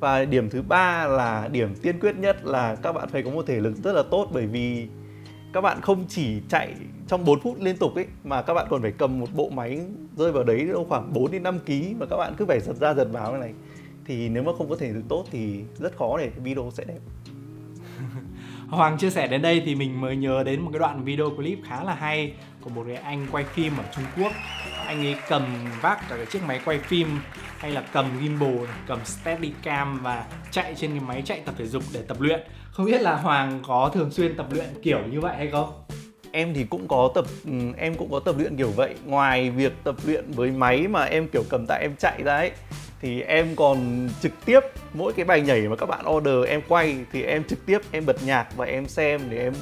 Và 0.00 0.24
điểm 0.24 0.50
thứ 0.50 0.62
ba 0.62 1.06
là 1.06 1.48
điểm 1.48 1.74
tiên 1.82 2.00
quyết 2.00 2.16
nhất 2.16 2.44
là 2.44 2.74
các 2.74 2.92
bạn 2.92 3.08
phải 3.08 3.22
có 3.22 3.30
một 3.30 3.46
thể 3.46 3.60
lực 3.60 3.74
rất 3.84 3.92
là 3.92 4.02
tốt 4.10 4.28
bởi 4.32 4.46
vì 4.46 4.86
các 5.52 5.60
bạn 5.60 5.80
không 5.80 6.04
chỉ 6.08 6.40
chạy 6.48 6.74
trong 7.08 7.24
4 7.24 7.40
phút 7.40 7.60
liên 7.60 7.76
tục 7.76 7.94
ấy, 7.94 8.06
mà 8.24 8.42
các 8.42 8.54
bạn 8.54 8.66
còn 8.70 8.82
phải 8.82 8.92
cầm 8.98 9.20
một 9.20 9.26
bộ 9.34 9.48
máy 9.48 9.80
rơi 10.16 10.32
vào 10.32 10.44
đấy 10.44 10.68
khoảng 10.88 11.12
4 11.12 11.30
đến 11.30 11.42
5 11.42 11.58
kg 11.58 11.98
mà 11.98 12.06
các 12.06 12.16
bạn 12.16 12.34
cứ 12.36 12.46
phải 12.46 12.60
giật 12.60 12.76
ra 12.80 12.94
giật 12.94 13.08
vào 13.12 13.30
cái 13.30 13.40
này. 13.40 13.52
Thì 14.04 14.28
nếu 14.28 14.42
mà 14.42 14.52
không 14.58 14.68
có 14.68 14.76
thể 14.76 14.88
lực 14.88 15.04
tốt 15.08 15.24
thì 15.30 15.62
rất 15.78 15.96
khó 15.96 16.18
để 16.18 16.30
video 16.44 16.70
sẽ 16.74 16.84
đẹp. 16.84 16.98
Hoàng 18.72 18.98
chia 18.98 19.10
sẻ 19.10 19.26
đến 19.26 19.42
đây 19.42 19.62
thì 19.66 19.74
mình 19.74 20.00
mới 20.00 20.16
nhớ 20.16 20.42
đến 20.42 20.60
một 20.60 20.70
cái 20.72 20.78
đoạn 20.78 21.04
video 21.04 21.30
clip 21.30 21.58
khá 21.64 21.84
là 21.84 21.94
hay 21.94 22.32
của 22.60 22.70
một 22.70 22.86
người 22.86 22.96
anh 22.96 23.26
quay 23.32 23.44
phim 23.44 23.76
ở 23.76 23.84
Trung 23.94 24.04
Quốc. 24.16 24.32
Anh 24.86 25.06
ấy 25.06 25.16
cầm 25.28 25.42
vác 25.80 26.08
cả 26.08 26.16
cái 26.16 26.26
chiếc 26.26 26.42
máy 26.46 26.60
quay 26.64 26.78
phim 26.78 27.08
hay 27.58 27.70
là 27.70 27.84
cầm 27.92 28.06
gimbal, 28.22 28.66
cầm 28.86 28.98
steadicam 29.04 30.00
và 30.02 30.24
chạy 30.50 30.74
trên 30.74 30.90
cái 30.90 31.00
máy 31.00 31.22
chạy 31.24 31.40
tập 31.44 31.54
thể 31.58 31.66
dục 31.66 31.82
để 31.92 32.02
tập 32.08 32.16
luyện. 32.20 32.40
Không 32.70 32.86
biết 32.86 33.02
là 33.02 33.16
Hoàng 33.16 33.60
có 33.66 33.90
thường 33.94 34.10
xuyên 34.10 34.36
tập 34.36 34.46
luyện 34.50 34.66
kiểu 34.82 35.00
như 35.10 35.20
vậy 35.20 35.36
hay 35.36 35.50
không? 35.50 35.72
em 36.32 36.54
thì 36.54 36.64
cũng 36.64 36.88
có 36.88 37.10
tập 37.14 37.24
ừ, 37.44 37.52
em 37.76 37.94
cũng 37.94 38.10
có 38.10 38.20
tập 38.20 38.34
luyện 38.38 38.56
kiểu 38.56 38.70
vậy 38.70 38.94
ngoài 39.06 39.50
việc 39.50 39.72
tập 39.84 39.96
luyện 40.06 40.30
với 40.30 40.50
máy 40.50 40.88
mà 40.88 41.04
em 41.04 41.28
kiểu 41.28 41.42
cầm 41.48 41.66
tay 41.66 41.80
em 41.82 41.96
chạy 41.98 42.22
ra 42.22 42.36
ấy 42.36 42.50
thì 43.02 43.20
em 43.20 43.56
còn 43.56 44.08
trực 44.20 44.32
tiếp 44.44 44.60
mỗi 44.94 45.12
cái 45.12 45.24
bài 45.24 45.40
nhảy 45.40 45.68
mà 45.68 45.76
các 45.76 45.86
bạn 45.86 46.04
order 46.08 46.44
em 46.48 46.60
quay 46.68 46.96
thì 47.12 47.22
em 47.22 47.44
trực 47.44 47.66
tiếp 47.66 47.78
em 47.90 48.06
bật 48.06 48.16
nhạc 48.24 48.56
và 48.56 48.64
em 48.64 48.88
xem 48.88 49.20
để 49.30 49.38
em 49.38 49.52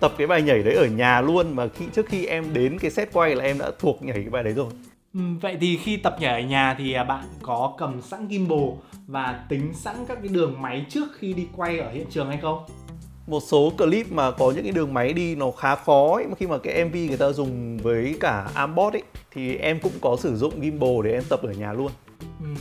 tập 0.00 0.12
cái 0.18 0.26
bài 0.26 0.42
nhảy 0.42 0.62
đấy 0.62 0.74
ở 0.74 0.86
nhà 0.86 1.20
luôn 1.20 1.56
mà 1.56 1.68
khi 1.68 1.84
trước 1.94 2.06
khi 2.08 2.26
em 2.26 2.44
đến 2.52 2.78
cái 2.78 2.90
set 2.90 3.12
quay 3.12 3.34
là 3.34 3.44
em 3.44 3.58
đã 3.58 3.70
thuộc 3.78 4.02
nhảy 4.02 4.16
cái 4.16 4.30
bài 4.30 4.44
đấy 4.44 4.52
rồi 4.52 4.70
Ừ, 5.14 5.20
vậy 5.40 5.56
thì 5.60 5.76
khi 5.76 5.96
tập 5.96 6.16
nhảy 6.20 6.42
ở 6.42 6.48
nhà 6.48 6.74
thì 6.78 6.92
à, 6.92 7.04
bạn 7.04 7.24
có 7.42 7.74
cầm 7.78 8.02
sẵn 8.02 8.28
gimbal 8.30 8.68
và 9.06 9.44
tính 9.48 9.72
sẵn 9.74 9.96
các 10.08 10.18
cái 10.22 10.28
đường 10.28 10.62
máy 10.62 10.86
trước 10.88 11.08
khi 11.18 11.32
đi 11.32 11.46
quay 11.56 11.78
ở 11.78 11.90
hiện 11.90 12.06
trường 12.10 12.28
hay 12.28 12.38
không? 12.42 12.58
một 13.26 13.42
số 13.46 13.72
clip 13.78 14.12
mà 14.12 14.30
có 14.30 14.50
những 14.50 14.62
cái 14.62 14.72
đường 14.72 14.94
máy 14.94 15.12
đi 15.12 15.34
nó 15.34 15.50
khá 15.50 15.74
khó 15.74 16.14
ấy, 16.14 16.26
mà 16.26 16.34
khi 16.34 16.46
mà 16.46 16.58
cái 16.58 16.84
MV 16.84 16.94
người 16.94 17.16
ta 17.16 17.32
dùng 17.32 17.78
với 17.78 18.16
cả 18.20 18.48
Ambot 18.54 18.92
ấy 18.92 19.02
thì 19.30 19.56
em 19.56 19.80
cũng 19.80 19.92
có 20.00 20.16
sử 20.20 20.36
dụng 20.36 20.52
gimbal 20.62 20.90
để 21.04 21.12
em 21.12 21.22
tập 21.28 21.40
ở 21.42 21.52
nhà 21.52 21.72
luôn. 21.72 21.90
Ừ. 22.54 22.60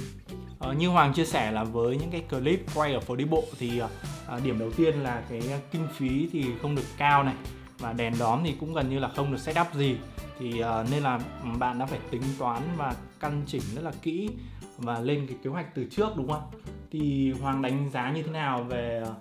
Ờ, 0.59 0.73
như 0.73 0.87
Hoàng 0.87 1.13
chia 1.13 1.25
sẻ 1.25 1.51
là 1.51 1.63
với 1.63 1.97
những 1.97 2.11
cái 2.11 2.21
clip 2.29 2.65
quay 2.75 2.93
ở 2.93 2.99
phố 2.99 3.15
đi 3.15 3.25
bộ 3.25 3.43
thì 3.59 3.79
ờ, 3.79 3.89
à, 4.27 4.39
điểm 4.43 4.59
đầu 4.59 4.71
tiên 4.71 5.03
là 5.03 5.23
cái 5.29 5.41
kinh 5.71 5.87
phí 5.93 6.29
thì 6.31 6.45
không 6.61 6.75
được 6.75 6.85
cao 6.97 7.23
này 7.23 7.35
và 7.79 7.93
đèn 7.93 8.13
đóm 8.19 8.39
thì 8.43 8.55
cũng 8.59 8.73
gần 8.73 8.89
như 8.89 8.99
là 8.99 9.09
không 9.15 9.31
được 9.31 9.39
setup 9.39 9.67
gì 9.73 9.97
thì 10.39 10.63
uh, 10.63 10.91
nên 10.91 11.03
là 11.03 11.19
bạn 11.59 11.79
đã 11.79 11.85
phải 11.85 11.99
tính 12.11 12.21
toán 12.39 12.61
và 12.77 12.95
căn 13.19 13.43
chỉnh 13.47 13.61
rất 13.75 13.81
là 13.81 13.91
kỹ 14.01 14.29
và 14.77 14.99
lên 14.99 15.27
cái 15.27 15.37
kế 15.43 15.49
hoạch 15.49 15.75
từ 15.75 15.85
trước 15.91 16.07
đúng 16.17 16.27
không? 16.27 16.43
Thì 16.91 17.31
Hoàng 17.31 17.61
đánh 17.61 17.89
giá 17.93 18.11
như 18.11 18.23
thế 18.23 18.31
nào 18.31 18.63
về 18.63 19.01
ờ, 19.05 19.13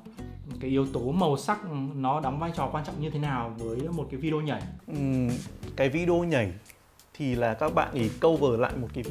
cái 0.60 0.70
yếu 0.70 0.86
tố 0.86 1.12
màu 1.12 1.36
sắc 1.36 1.58
nó 1.94 2.20
đóng 2.20 2.38
vai 2.38 2.52
trò 2.56 2.68
quan 2.72 2.84
trọng 2.84 3.00
như 3.00 3.10
thế 3.10 3.18
nào 3.18 3.54
với 3.58 3.88
một 3.88 4.06
cái 4.10 4.20
video 4.20 4.40
nhảy? 4.40 4.62
Ừ, 4.86 4.94
cái 5.76 5.88
video 5.88 6.24
nhảy 6.24 6.52
thì 7.14 7.34
là 7.34 7.54
các 7.54 7.74
bạn 7.74 7.90
ấy 7.92 8.10
cover 8.20 8.60
lại 8.60 8.72
một 8.76 8.88
cái 8.94 9.04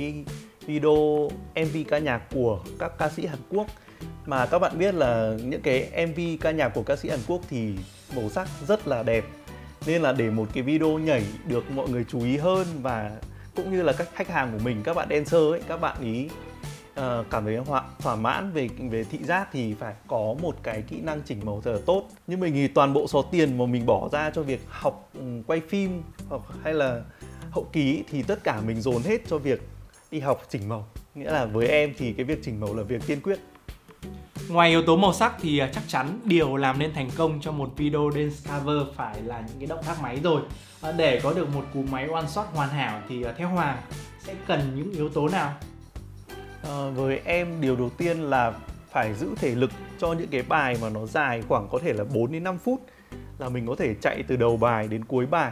video 0.65 1.29
MV 1.55 1.77
ca 1.88 1.98
nhạc 1.98 2.22
của 2.34 2.60
các 2.79 2.91
ca 2.98 3.10
sĩ 3.10 3.25
Hàn 3.25 3.39
Quốc. 3.50 3.67
Mà 4.25 4.46
các 4.46 4.60
bạn 4.60 4.77
biết 4.77 4.96
là 4.96 5.38
những 5.43 5.62
cái 5.62 6.08
MV 6.08 6.20
ca 6.41 6.51
nhạc 6.51 6.70
của 6.70 6.84
ca 6.84 6.96
sĩ 6.96 7.10
Hàn 7.10 7.20
Quốc 7.27 7.41
thì 7.50 7.74
màu 8.15 8.29
sắc 8.29 8.48
rất 8.67 8.88
là 8.88 9.03
đẹp. 9.03 9.25
Nên 9.88 10.01
là 10.01 10.12
để 10.12 10.29
một 10.29 10.48
cái 10.53 10.63
video 10.63 11.00
nhảy 11.00 11.24
được 11.48 11.72
mọi 11.72 11.89
người 11.89 12.05
chú 12.10 12.24
ý 12.24 12.38
hơn 12.38 12.67
và 12.82 13.12
cũng 13.55 13.72
như 13.72 13.82
là 13.82 13.93
các 13.93 14.08
khách 14.15 14.29
hàng 14.29 14.51
của 14.53 14.63
mình 14.63 14.82
các 14.84 14.93
bạn 14.93 15.08
dancer 15.10 15.41
ấy 15.41 15.62
các 15.67 15.77
bạn 15.77 15.98
ý 16.01 16.29
uh, 17.00 17.25
cảm 17.29 17.46
thấy 17.46 17.60
thỏa, 17.65 17.84
thỏa 18.00 18.15
mãn 18.15 18.51
về 18.51 18.70
về 18.89 19.03
thị 19.03 19.20
giác 19.24 19.50
thì 19.51 19.74
phải 19.74 19.93
có 20.08 20.36
một 20.41 20.55
cái 20.63 20.82
kỹ 20.82 21.01
năng 21.01 21.22
chỉnh 21.22 21.39
màu 21.46 21.62
thật 21.62 21.72
là 21.72 21.79
tốt. 21.86 22.08
Nhưng 22.27 22.39
mình 22.39 22.53
nghĩ 22.53 22.67
toàn 22.67 22.93
bộ 22.93 23.08
số 23.08 23.22
tiền 23.22 23.58
mà 23.58 23.65
mình 23.65 23.86
bỏ 23.86 24.10
ra 24.12 24.32
cho 24.36 24.41
việc 24.41 24.62
học 24.70 25.10
ừ, 25.13 25.41
quay 25.48 25.62
phim 25.70 26.03
hoặc 26.29 26.41
hay 26.63 26.74
là 26.74 27.01
hậu 27.51 27.67
ký 27.72 28.03
thì 28.10 28.24
tất 28.24 28.43
cả 28.43 28.62
mình 28.62 28.82
dồn 28.82 29.01
hết 29.01 29.22
cho 29.27 29.38
việc 29.38 29.62
đi 30.13 30.20
học 30.20 30.41
chỉnh 30.50 30.70
màu 30.70 30.88
nghĩa 31.15 31.32
là 31.32 31.46
với 31.46 31.67
em 31.67 31.93
thì 31.98 32.13
cái 32.13 32.25
việc 32.25 32.39
chỉnh 32.43 32.60
màu 32.60 32.75
là 32.75 32.84
việc 32.84 33.01
tiên 33.08 33.22
quyết 33.22 33.39
Ngoài 34.50 34.70
yếu 34.70 34.82
tố 34.82 34.98
màu 34.98 35.13
sắc 35.13 35.34
thì 35.41 35.60
à, 35.60 35.70
chắc 35.74 35.84
chắn 35.88 36.20
điều 36.24 36.55
làm 36.55 36.79
nên 36.79 36.93
thành 36.93 37.10
công 37.17 37.41
cho 37.41 37.51
một 37.51 37.70
video 37.77 38.12
dance 38.15 38.36
cover 38.50 38.96
phải 38.96 39.22
là 39.22 39.39
những 39.39 39.60
cái 39.60 39.67
động 39.67 39.84
tác 39.88 40.01
máy 40.01 40.20
rồi. 40.24 40.41
À, 40.82 40.91
để 40.91 41.20
có 41.24 41.34
được 41.34 41.55
một 41.55 41.65
cú 41.74 41.84
máy 41.91 42.08
one 42.08 42.27
shot 42.27 42.46
hoàn 42.53 42.70
hảo 42.70 43.01
thì 43.10 43.24
à, 43.24 43.34
theo 43.38 43.50
Hoàng 43.50 43.77
sẽ 44.20 44.36
cần 44.48 44.75
những 44.75 44.91
yếu 44.91 45.10
tố 45.10 45.27
nào? 45.27 45.53
À, 46.63 46.89
với 46.96 47.22
em 47.25 47.62
điều 47.62 47.75
đầu 47.75 47.89
tiên 47.89 48.22
là 48.22 48.53
phải 48.91 49.13
giữ 49.13 49.29
thể 49.36 49.55
lực 49.55 49.72
cho 50.00 50.13
những 50.13 50.27
cái 50.27 50.43
bài 50.48 50.77
mà 50.82 50.89
nó 50.89 51.05
dài 51.05 51.43
khoảng 51.48 51.67
có 51.72 51.79
thể 51.79 51.93
là 51.93 52.03
4 52.03 52.32
đến 52.32 52.43
5 52.43 52.58
phút 52.58 52.82
là 53.39 53.50
mình 53.50 53.67
có 53.67 53.75
thể 53.75 53.96
chạy 54.01 54.24
từ 54.27 54.36
đầu 54.36 54.58
bài 54.58 54.88
đến 54.88 55.05
cuối 55.05 55.25
bài. 55.25 55.51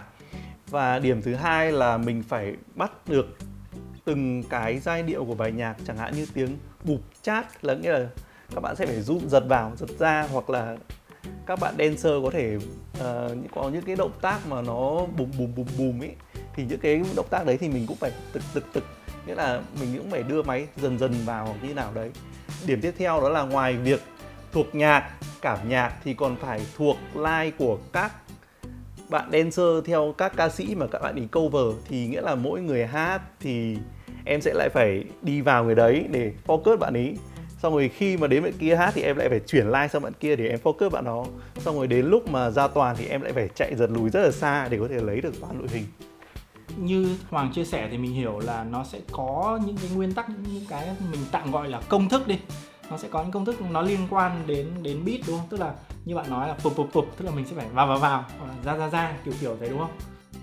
Và 0.70 1.00
điểm 1.00 1.22
thứ 1.22 1.36
hai 1.36 1.72
là 1.72 1.98
mình 1.98 2.24
phải 2.24 2.56
bắt 2.76 2.92
được 3.08 3.38
từng 4.12 4.44
cái 4.50 4.80
giai 4.80 5.04
điệu 5.04 5.26
của 5.26 5.36
bài 5.36 5.52
nhạc 5.52 5.76
chẳng 5.88 5.98
hạn 5.98 6.14
như 6.16 6.28
tiếng 6.34 6.58
bụp 6.84 7.00
chát 7.22 7.66
là 7.66 7.74
nghĩa 7.74 7.92
là 7.92 8.08
các 8.56 8.62
bạn 8.62 8.76
sẽ 8.76 8.86
phải 8.86 9.02
rút 9.02 9.22
giật 9.28 9.44
vào 9.48 9.72
giật 9.78 9.90
ra 10.00 10.28
hoặc 10.32 10.50
là 10.50 10.78
các 11.46 11.60
bạn 11.60 11.76
dancer 11.80 12.14
có 12.24 12.30
thể 12.32 12.56
uh, 12.56 13.52
có 13.56 13.70
những 13.70 13.82
cái 13.82 13.96
động 13.96 14.12
tác 14.22 14.48
mà 14.48 14.62
nó 14.62 15.06
bùm 15.18 15.32
bùm 15.38 15.56
bùm 15.56 15.66
bùm 15.78 16.04
ấy 16.04 16.16
thì 16.56 16.66
những 16.70 16.80
cái 16.80 17.02
động 17.16 17.28
tác 17.30 17.46
đấy 17.46 17.58
thì 17.58 17.70
mình 17.70 17.88
cũng 17.88 17.98
phải 17.98 18.12
tực 18.34 18.44
tực 18.54 18.74
tực. 18.74 18.84
Nghĩa 19.28 19.36
là 19.36 19.62
mình 19.82 19.98
cũng 19.98 20.12
phải 20.12 20.24
đưa 20.24 20.44
máy 20.44 20.68
dần 20.78 21.00
dần 21.00 21.14
vào 21.26 21.56
như 21.64 21.74
nào 21.74 21.92
đấy. 21.94 22.12
Điểm 22.66 22.82
tiếp 22.82 22.94
theo 22.98 23.22
đó 23.22 23.30
là 23.30 23.42
ngoài 23.42 23.78
việc 23.78 24.02
thuộc 24.52 24.76
nhạc 24.76 25.12
cảm 25.42 25.70
nhạc 25.70 25.94
thì 26.04 26.14
còn 26.14 26.36
phải 26.36 26.62
thuộc 26.78 26.98
line 27.16 27.52
của 27.58 27.78
các 27.94 28.12
bạn 29.10 29.30
dancer 29.32 29.86
theo 29.86 30.14
các 30.18 30.34
ca 30.38 30.50
sĩ 30.50 30.76
mà 30.76 30.88
các 30.88 31.00
bạn 31.00 31.16
ý 31.16 31.28
cover. 31.28 31.86
Thì 31.88 32.08
nghĩa 32.08 32.22
là 32.22 32.36
mỗi 32.36 32.62
người 32.62 32.88
hát 32.88 33.22
thì 33.40 33.78
em 34.26 34.42
sẽ 34.42 34.54
lại 34.54 34.70
phải 34.70 35.04
đi 35.22 35.42
vào 35.42 35.64
người 35.64 35.76
đấy 35.76 36.06
để 36.12 36.32
focus 36.48 36.78
bạn 36.78 36.94
ý. 36.94 37.14
Xong 37.62 37.74
rồi 37.74 37.90
khi 37.90 38.18
mà 38.18 38.28
đến 38.28 38.44
bạn 38.44 38.54
kia 38.60 38.76
hát 38.76 38.92
thì 38.96 39.02
em 39.02 39.18
lại 39.18 39.30
phải 39.30 39.40
chuyển 39.40 39.68
like 39.68 39.88
sang 39.88 40.02
bạn 40.02 40.14
kia 40.20 40.36
để 40.36 40.48
em 40.48 40.60
focus 40.64 40.90
bạn 40.90 41.06
đó 41.06 41.26
xong 41.58 41.76
rồi 41.76 41.88
đến 41.88 42.06
lúc 42.06 42.30
mà 42.30 42.50
ra 42.50 42.68
toàn 42.68 42.96
thì 43.00 43.06
em 43.06 43.22
lại 43.22 43.34
phải 43.34 43.50
chạy 43.56 43.76
giật 43.76 43.90
lùi 43.90 44.10
rất 44.10 44.22
là 44.22 44.32
xa 44.32 44.68
để 44.70 44.78
có 44.80 44.88
thể 44.88 45.02
lấy 45.02 45.22
được 45.22 45.34
toàn 45.42 45.60
đội 45.60 45.68
hình. 45.68 45.86
Như 46.78 47.18
Hoàng 47.30 47.52
chia 47.54 47.66
sẻ 47.66 47.88
thì 47.92 47.98
mình 47.98 48.14
hiểu 48.14 48.40
là 48.40 48.64
nó 48.64 48.84
sẽ 48.84 49.00
có 49.12 49.60
những 49.66 49.78
cái 49.78 49.90
nguyên 49.96 50.14
tắc 50.14 50.30
những 50.30 50.66
cái 50.70 50.88
mình 51.12 51.22
tạm 51.32 51.52
gọi 51.52 51.68
là 51.68 51.82
công 51.90 52.10
thức 52.10 52.28
đi. 52.28 52.40
Nó 52.90 52.98
sẽ 52.98 53.08
có 53.12 53.22
những 53.24 53.32
công 53.32 53.46
thức 53.46 53.62
nó 53.72 53.82
liên 53.82 54.00
quan 54.10 54.44
đến 54.48 54.68
đến 54.82 55.06
beat 55.06 55.20
đúng 55.28 55.38
không? 55.38 55.48
Tức 55.50 55.60
là 55.60 55.74
như 56.06 56.16
bạn 56.16 56.30
nói 56.30 56.48
là 56.48 56.54
phục 56.54 56.76
phục 56.76 56.88
phục 56.94 57.18
tức 57.18 57.26
là 57.26 57.32
mình 57.32 57.46
sẽ 57.46 57.56
phải 57.56 57.68
vào 57.74 57.88
vào 57.88 57.98
vào 58.00 58.26
ra 58.66 58.76
ra 58.76 58.90
ra 58.90 59.14
kiểu 59.26 59.34
kiểu 59.42 59.58
thế 59.60 59.70
đúng 59.70 59.80
không? 59.80 59.92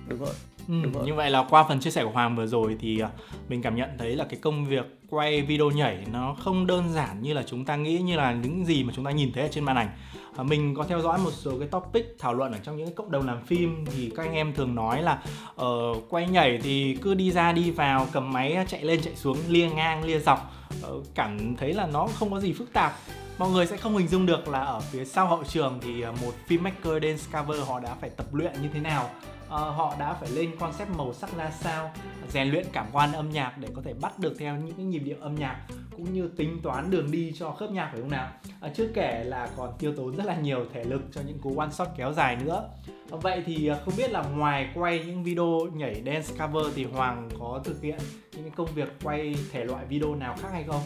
Đúng 0.08 0.18
rồi 0.18 0.34
Ừ, 0.68 0.74
như 1.04 1.14
vậy 1.14 1.30
là 1.30 1.44
qua 1.50 1.64
phần 1.68 1.80
chia 1.80 1.90
sẻ 1.90 2.04
của 2.04 2.10
Hoàng 2.10 2.36
vừa 2.36 2.46
rồi 2.46 2.76
thì 2.80 3.00
à, 3.00 3.08
mình 3.48 3.62
cảm 3.62 3.76
nhận 3.76 3.90
thấy 3.98 4.16
là 4.16 4.24
cái 4.24 4.40
công 4.42 4.66
việc 4.66 4.86
quay 5.10 5.42
video 5.42 5.70
nhảy 5.70 6.04
nó 6.12 6.36
không 6.40 6.66
đơn 6.66 6.92
giản 6.92 7.22
như 7.22 7.34
là 7.34 7.42
chúng 7.46 7.64
ta 7.64 7.76
nghĩ 7.76 7.98
như 7.98 8.16
là 8.16 8.32
những 8.32 8.64
gì 8.64 8.84
mà 8.84 8.92
chúng 8.96 9.04
ta 9.04 9.10
nhìn 9.10 9.32
thấy 9.32 9.42
ở 9.42 9.48
trên 9.52 9.64
màn 9.64 9.76
ảnh. 9.76 9.88
À, 10.36 10.42
mình 10.42 10.74
có 10.74 10.84
theo 10.84 11.00
dõi 11.00 11.18
một 11.18 11.30
số 11.30 11.58
cái 11.58 11.68
topic 11.68 12.16
thảo 12.18 12.34
luận 12.34 12.52
ở 12.52 12.58
trong 12.62 12.76
những 12.76 12.86
cái 12.86 12.94
cộng 12.94 13.10
đồng 13.10 13.26
làm 13.26 13.44
phim 13.46 13.84
thì 13.86 14.12
các 14.16 14.22
anh 14.22 14.34
em 14.34 14.54
thường 14.54 14.74
nói 14.74 15.02
là 15.02 15.22
uh, 15.62 15.66
quay 16.08 16.28
nhảy 16.28 16.58
thì 16.62 16.98
cứ 17.02 17.14
đi 17.14 17.30
ra 17.30 17.52
đi 17.52 17.70
vào 17.70 18.06
cầm 18.12 18.32
máy 18.32 18.64
chạy 18.68 18.84
lên 18.84 19.00
chạy 19.02 19.16
xuống 19.16 19.38
lia 19.48 19.70
ngang 19.70 20.04
lia 20.04 20.18
dọc. 20.18 20.54
Uh, 20.88 21.04
cảm 21.14 21.56
thấy 21.56 21.72
là 21.72 21.86
nó 21.86 22.06
không 22.06 22.30
có 22.30 22.40
gì 22.40 22.52
phức 22.52 22.72
tạp. 22.72 22.92
Mọi 23.38 23.50
người 23.50 23.66
sẽ 23.66 23.76
không 23.76 23.96
hình 23.96 24.08
dung 24.08 24.26
được 24.26 24.48
là 24.48 24.60
ở 24.60 24.80
phía 24.80 25.04
sau 25.04 25.26
hậu 25.26 25.44
trường 25.44 25.78
thì 25.82 26.04
một 26.04 26.32
filmmaker 26.48 27.00
dance 27.00 27.38
cover 27.38 27.68
họ 27.68 27.80
đã 27.80 27.94
phải 28.00 28.10
tập 28.10 28.34
luyện 28.34 28.52
như 28.62 28.68
thế 28.74 28.80
nào 28.80 29.10
Ờ, 29.48 29.70
họ 29.70 29.94
đã 29.98 30.14
phải 30.14 30.30
lên 30.30 30.56
concept 30.60 30.90
màu 30.90 31.14
sắc 31.14 31.36
ra 31.36 31.50
sao 31.50 31.90
rèn 32.28 32.48
luyện 32.48 32.66
cảm 32.72 32.86
quan 32.92 33.12
âm 33.12 33.30
nhạc 33.30 33.58
để 33.58 33.68
có 33.76 33.82
thể 33.84 33.94
bắt 34.00 34.18
được 34.18 34.34
theo 34.38 34.56
những 34.56 34.74
cái 34.76 34.84
nhịp 34.84 34.98
điệu 34.98 35.16
âm 35.20 35.34
nhạc 35.34 35.56
cũng 35.96 36.12
như 36.12 36.28
tính 36.36 36.60
toán 36.62 36.90
đường 36.90 37.10
đi 37.10 37.32
cho 37.38 37.50
khớp 37.50 37.70
nhạc 37.70 37.88
phải 37.92 38.00
không 38.00 38.10
nào? 38.10 38.32
À, 38.60 38.70
chưa 38.76 38.88
kể 38.94 39.24
là 39.24 39.48
còn 39.56 39.72
tiêu 39.78 39.92
tốn 39.96 40.16
rất 40.16 40.26
là 40.26 40.36
nhiều 40.36 40.66
thể 40.72 40.84
lực 40.84 41.02
cho 41.12 41.20
những 41.26 41.38
cú 41.38 41.58
one 41.58 41.70
shot 41.70 41.88
kéo 41.96 42.12
dài 42.12 42.36
nữa. 42.44 42.68
À, 42.86 43.16
vậy 43.22 43.42
thì 43.46 43.70
không 43.84 43.94
biết 43.96 44.10
là 44.10 44.22
ngoài 44.22 44.70
quay 44.74 45.04
những 45.06 45.24
video 45.24 45.66
nhảy 45.74 46.02
dance 46.06 46.28
cover 46.38 46.74
thì 46.74 46.84
hoàng 46.84 47.28
có 47.38 47.60
thực 47.64 47.82
hiện 47.82 47.98
những 48.32 48.42
cái 48.42 48.52
công 48.56 48.74
việc 48.74 48.88
quay 49.02 49.36
thể 49.52 49.64
loại 49.64 49.84
video 49.86 50.14
nào 50.14 50.36
khác 50.42 50.48
hay 50.52 50.64
không? 50.64 50.82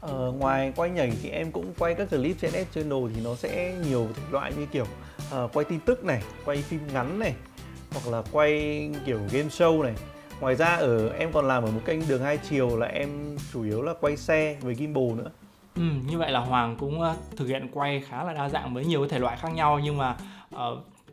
Ờ, 0.00 0.32
ngoài 0.38 0.72
quay 0.76 0.90
nhảy 0.90 1.12
thì 1.22 1.28
em 1.28 1.52
cũng 1.52 1.74
quay 1.78 1.94
các 1.94 2.10
clip 2.10 2.36
trên 2.40 2.50
S 2.50 2.74
channel 2.74 2.98
thì 3.14 3.20
nó 3.24 3.34
sẽ 3.34 3.74
nhiều 3.88 4.08
thể 4.16 4.22
loại 4.30 4.52
như 4.58 4.66
kiểu 4.66 4.86
uh, 5.44 5.52
quay 5.52 5.64
tin 5.64 5.80
tức 5.80 6.04
này, 6.04 6.22
quay 6.44 6.56
phim 6.56 6.80
ngắn 6.92 7.18
này, 7.18 7.34
hoặc 7.92 8.12
là 8.12 8.22
quay 8.32 8.90
kiểu 9.06 9.18
game 9.32 9.48
show 9.48 9.82
này. 9.82 9.94
Ngoài 10.40 10.54
ra 10.54 10.66
ở 10.66 11.08
em 11.08 11.32
còn 11.32 11.48
làm 11.48 11.62
ở 11.62 11.70
một 11.70 11.80
kênh 11.84 12.08
đường 12.08 12.22
hai 12.22 12.38
chiều 12.38 12.76
là 12.76 12.86
em 12.86 13.36
chủ 13.52 13.62
yếu 13.62 13.82
là 13.82 13.94
quay 14.00 14.16
xe 14.16 14.56
với 14.60 14.74
gimbal 14.74 15.12
nữa. 15.16 15.30
Ừ, 15.76 15.82
như 16.06 16.18
vậy 16.18 16.30
là 16.30 16.40
Hoàng 16.40 16.76
cũng 16.80 17.00
uh, 17.00 17.16
thực 17.36 17.46
hiện 17.46 17.68
quay 17.72 18.00
khá 18.00 18.24
là 18.24 18.32
đa 18.32 18.48
dạng 18.48 18.74
với 18.74 18.84
nhiều 18.84 19.08
thể 19.08 19.18
loại 19.18 19.36
khác 19.36 19.54
nhau 19.54 19.80
nhưng 19.84 19.96
mà 19.96 20.16
uh, 20.54 20.60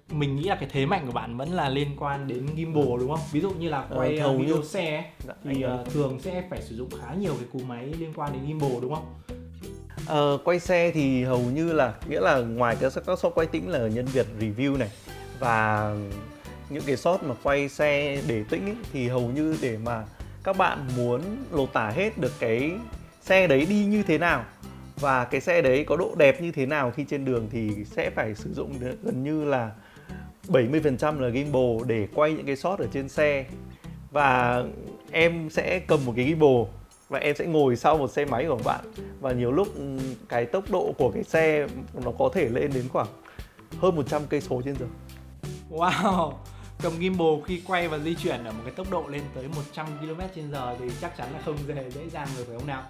mình 0.10 0.36
nghĩ 0.36 0.44
là 0.44 0.56
cái 0.56 0.70
thế 0.72 0.86
mạnh 0.86 1.06
của 1.06 1.12
bạn 1.12 1.38
vẫn 1.38 1.54
là 1.54 1.70
liên 1.70 1.88
quan 2.00 2.28
đến 2.28 2.48
gimbal 2.58 3.00
đúng 3.00 3.10
không? 3.10 3.20
Ví 3.32 3.42
dụ 3.42 3.52
như 3.52 3.70
là 3.70 3.86
ờ, 3.90 3.98
quay 3.98 4.18
ờ, 4.18 4.34
video 4.38 4.58
như... 4.58 4.64
xe 4.64 5.12
dạ, 5.28 5.34
thì 5.44 5.66
uh, 5.66 5.94
thường 5.94 6.20
sẽ 6.20 6.44
phải 6.50 6.62
sử 6.62 6.76
dụng 6.76 6.90
khá 7.02 7.14
nhiều 7.14 7.34
cái 7.40 7.48
cú 7.54 7.60
máy 7.68 7.86
liên 7.86 8.14
quan 8.16 8.34
đến 8.34 8.42
gimbal 8.48 8.82
đúng 8.82 8.96
không? 8.96 9.06
Ờ, 10.12 10.38
quay 10.44 10.60
xe 10.60 10.92
thì 10.92 11.24
hầu 11.24 11.40
như 11.40 11.74
là 11.74 11.94
nghĩa 12.10 12.20
là 12.20 12.38
ngoài 12.38 12.78
cái 12.80 12.90
các 13.06 13.20
shot 13.20 13.32
quay 13.36 13.48
tĩnh 13.48 13.70
là 13.70 13.88
nhân 13.88 14.06
Việt 14.06 14.26
review 14.40 14.78
này 14.78 14.90
và 15.40 15.92
những 16.70 16.84
cái 16.86 16.98
shot 16.98 17.24
mà 17.24 17.36
quay 17.44 17.70
xe 17.70 18.22
để 18.28 18.44
tĩnh 18.50 18.66
ấy, 18.66 18.76
thì 18.94 19.08
hầu 19.08 19.22
như 19.22 19.58
để 19.62 19.78
mà 19.86 20.04
các 20.44 20.58
bạn 20.58 20.88
muốn 20.98 21.22
lột 21.52 21.74
tả 21.74 21.90
hết 21.90 22.18
được 22.18 22.32
cái 22.40 22.72
xe 23.22 23.48
đấy 23.48 23.66
đi 23.70 23.86
như 23.86 24.04
thế 24.04 24.18
nào 24.18 24.46
và 25.00 25.26
cái 25.26 25.42
xe 25.42 25.62
đấy 25.62 25.84
có 25.84 25.98
độ 25.98 26.16
đẹp 26.18 26.42
như 26.42 26.52
thế 26.52 26.66
nào 26.66 26.92
khi 26.92 27.06
trên 27.10 27.26
đường 27.26 27.48
thì 27.52 27.86
sẽ 27.86 28.10
phải 28.10 28.36
sử 28.36 28.54
dụng 28.54 28.74
gần 29.04 29.24
như 29.24 29.44
là 29.44 29.72
70% 30.48 31.20
là 31.20 31.30
gimbal 31.30 31.88
để 31.88 32.08
quay 32.14 32.34
những 32.34 32.46
cái 32.46 32.56
shot 32.56 32.80
ở 32.80 32.88
trên 32.94 33.10
xe. 33.10 33.46
Và 34.12 34.64
em 35.12 35.50
sẽ 35.50 35.80
cầm 35.80 36.06
một 36.06 36.14
cái 36.16 36.26
gimbal 36.26 36.81
và 37.12 37.20
em 37.20 37.36
sẽ 37.36 37.46
ngồi 37.46 37.76
sau 37.76 37.98
một 37.98 38.12
xe 38.12 38.26
máy 38.26 38.46
của 38.48 38.60
bạn 38.66 38.86
và 39.20 39.32
nhiều 39.32 39.52
lúc 39.52 39.76
ừ, 39.76 39.98
cái 40.30 40.46
tốc 40.46 40.64
độ 40.72 40.94
của 40.98 41.12
cái 41.12 41.24
xe 41.24 41.68
nó 42.06 42.12
có 42.20 42.30
thể 42.34 42.50
lên 42.50 42.72
đến 42.74 42.90
khoảng 42.90 43.08
hơn 43.80 43.96
100 43.96 44.22
cây 44.30 44.42
số 44.42 44.62
trên 44.66 44.76
giờ. 44.76 44.86
Wow, 45.70 46.34
cầm 46.84 46.92
gimbal 47.02 47.28
khi 47.46 47.62
quay 47.68 47.88
và 47.88 48.00
di 48.00 48.16
chuyển 48.16 48.44
ở 48.44 48.52
một 48.52 48.62
cái 48.64 48.74
tốc 48.74 48.92
độ 48.92 49.04
lên 49.10 49.22
tới 49.36 49.48
100 49.56 49.88
km 50.00 50.22
trên 50.36 50.52
giờ 50.52 50.76
thì 50.80 50.86
chắc 51.02 51.18
chắn 51.18 51.34
là 51.34 51.40
không 51.46 51.58
dễ 51.68 51.90
dễ 51.90 52.10
dàng 52.10 52.28
được 52.38 52.44
phải 52.48 52.58
không 52.58 52.68
nào? 52.68 52.84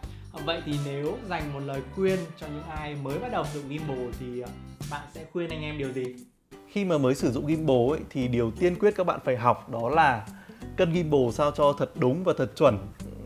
Vậy 0.46 0.62
thì 0.66 0.74
nếu 0.86 1.18
dành 1.30 1.54
một 1.54 1.60
lời 1.60 1.82
khuyên 1.96 2.20
cho 2.38 2.48
những 2.48 2.64
ai 2.64 2.96
mới 3.04 3.20
bắt 3.20 3.32
đầu 3.32 3.46
sử 3.54 3.62
dụng 3.62 3.70
gimbal 3.70 4.10
thì 4.20 4.42
ờ, 4.42 4.50
bạn 4.92 5.02
sẽ 5.14 5.26
khuyên 5.32 5.50
anh 5.50 5.62
em 5.62 5.78
điều 5.78 5.92
gì? 5.92 6.16
Khi 6.68 6.86
mà 6.86 6.98
mới 6.98 7.16
sử 7.16 7.32
dụng 7.32 7.48
gimbal 7.48 7.90
ấy, 7.90 8.00
thì 8.10 8.28
điều 8.28 8.52
tiên 8.52 8.76
quyết 8.80 8.96
các 8.96 9.04
bạn 9.04 9.20
phải 9.26 9.38
học 9.38 9.70
đó 9.70 9.90
là 9.90 10.28
cân 10.78 10.94
gimbal 10.94 11.32
sao 11.34 11.52
cho 11.52 11.74
thật 11.74 11.92
đúng 11.96 12.24
và 12.24 12.34
thật 12.38 12.52
chuẩn 12.56 12.78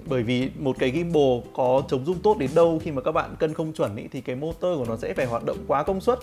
bởi 0.05 0.24
vì 0.24 0.50
một 0.59 0.75
cái 0.79 0.91
gimbal 0.91 1.50
có 1.53 1.83
chống 1.88 2.05
rung 2.05 2.19
tốt 2.19 2.38
đến 2.38 2.50
đâu 2.55 2.81
khi 2.83 2.91
mà 2.91 3.01
các 3.01 3.12
bạn 3.12 3.35
cân 3.39 3.53
không 3.53 3.74
chuẩn 3.74 3.95
ý, 3.95 4.03
thì 4.12 4.21
cái 4.21 4.35
motor 4.35 4.77
của 4.77 4.85
nó 4.88 4.97
sẽ 4.97 5.13
phải 5.13 5.25
hoạt 5.25 5.45
động 5.45 5.57
quá 5.67 5.83
công 5.83 6.01
suất. 6.01 6.19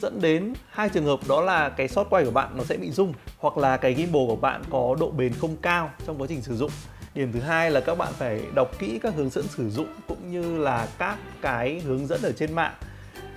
Dẫn 0.00 0.20
đến 0.20 0.54
hai 0.70 0.88
trường 0.88 1.04
hợp 1.04 1.20
đó 1.28 1.40
là 1.40 1.68
cái 1.68 1.88
shot 1.88 2.06
quay 2.10 2.24
của 2.24 2.30
bạn 2.30 2.56
nó 2.56 2.64
sẽ 2.64 2.76
bị 2.76 2.90
rung 2.90 3.12
hoặc 3.38 3.58
là 3.58 3.76
cái 3.76 3.94
gimbal 3.94 4.26
của 4.26 4.36
bạn 4.36 4.62
có 4.70 4.96
độ 5.00 5.10
bền 5.10 5.32
không 5.32 5.56
cao 5.56 5.90
trong 6.06 6.20
quá 6.20 6.26
trình 6.26 6.42
sử 6.42 6.56
dụng. 6.56 6.70
Điểm 7.14 7.32
thứ 7.32 7.40
hai 7.40 7.70
là 7.70 7.80
các 7.80 7.98
bạn 7.98 8.12
phải 8.12 8.40
đọc 8.54 8.78
kỹ 8.78 8.98
các 9.02 9.14
hướng 9.14 9.30
dẫn 9.30 9.44
sử 9.48 9.70
dụng 9.70 9.88
cũng 10.08 10.30
như 10.30 10.58
là 10.58 10.88
các 10.98 11.18
cái 11.40 11.80
hướng 11.80 12.06
dẫn 12.06 12.22
ở 12.22 12.32
trên 12.32 12.52
mạng 12.52 12.74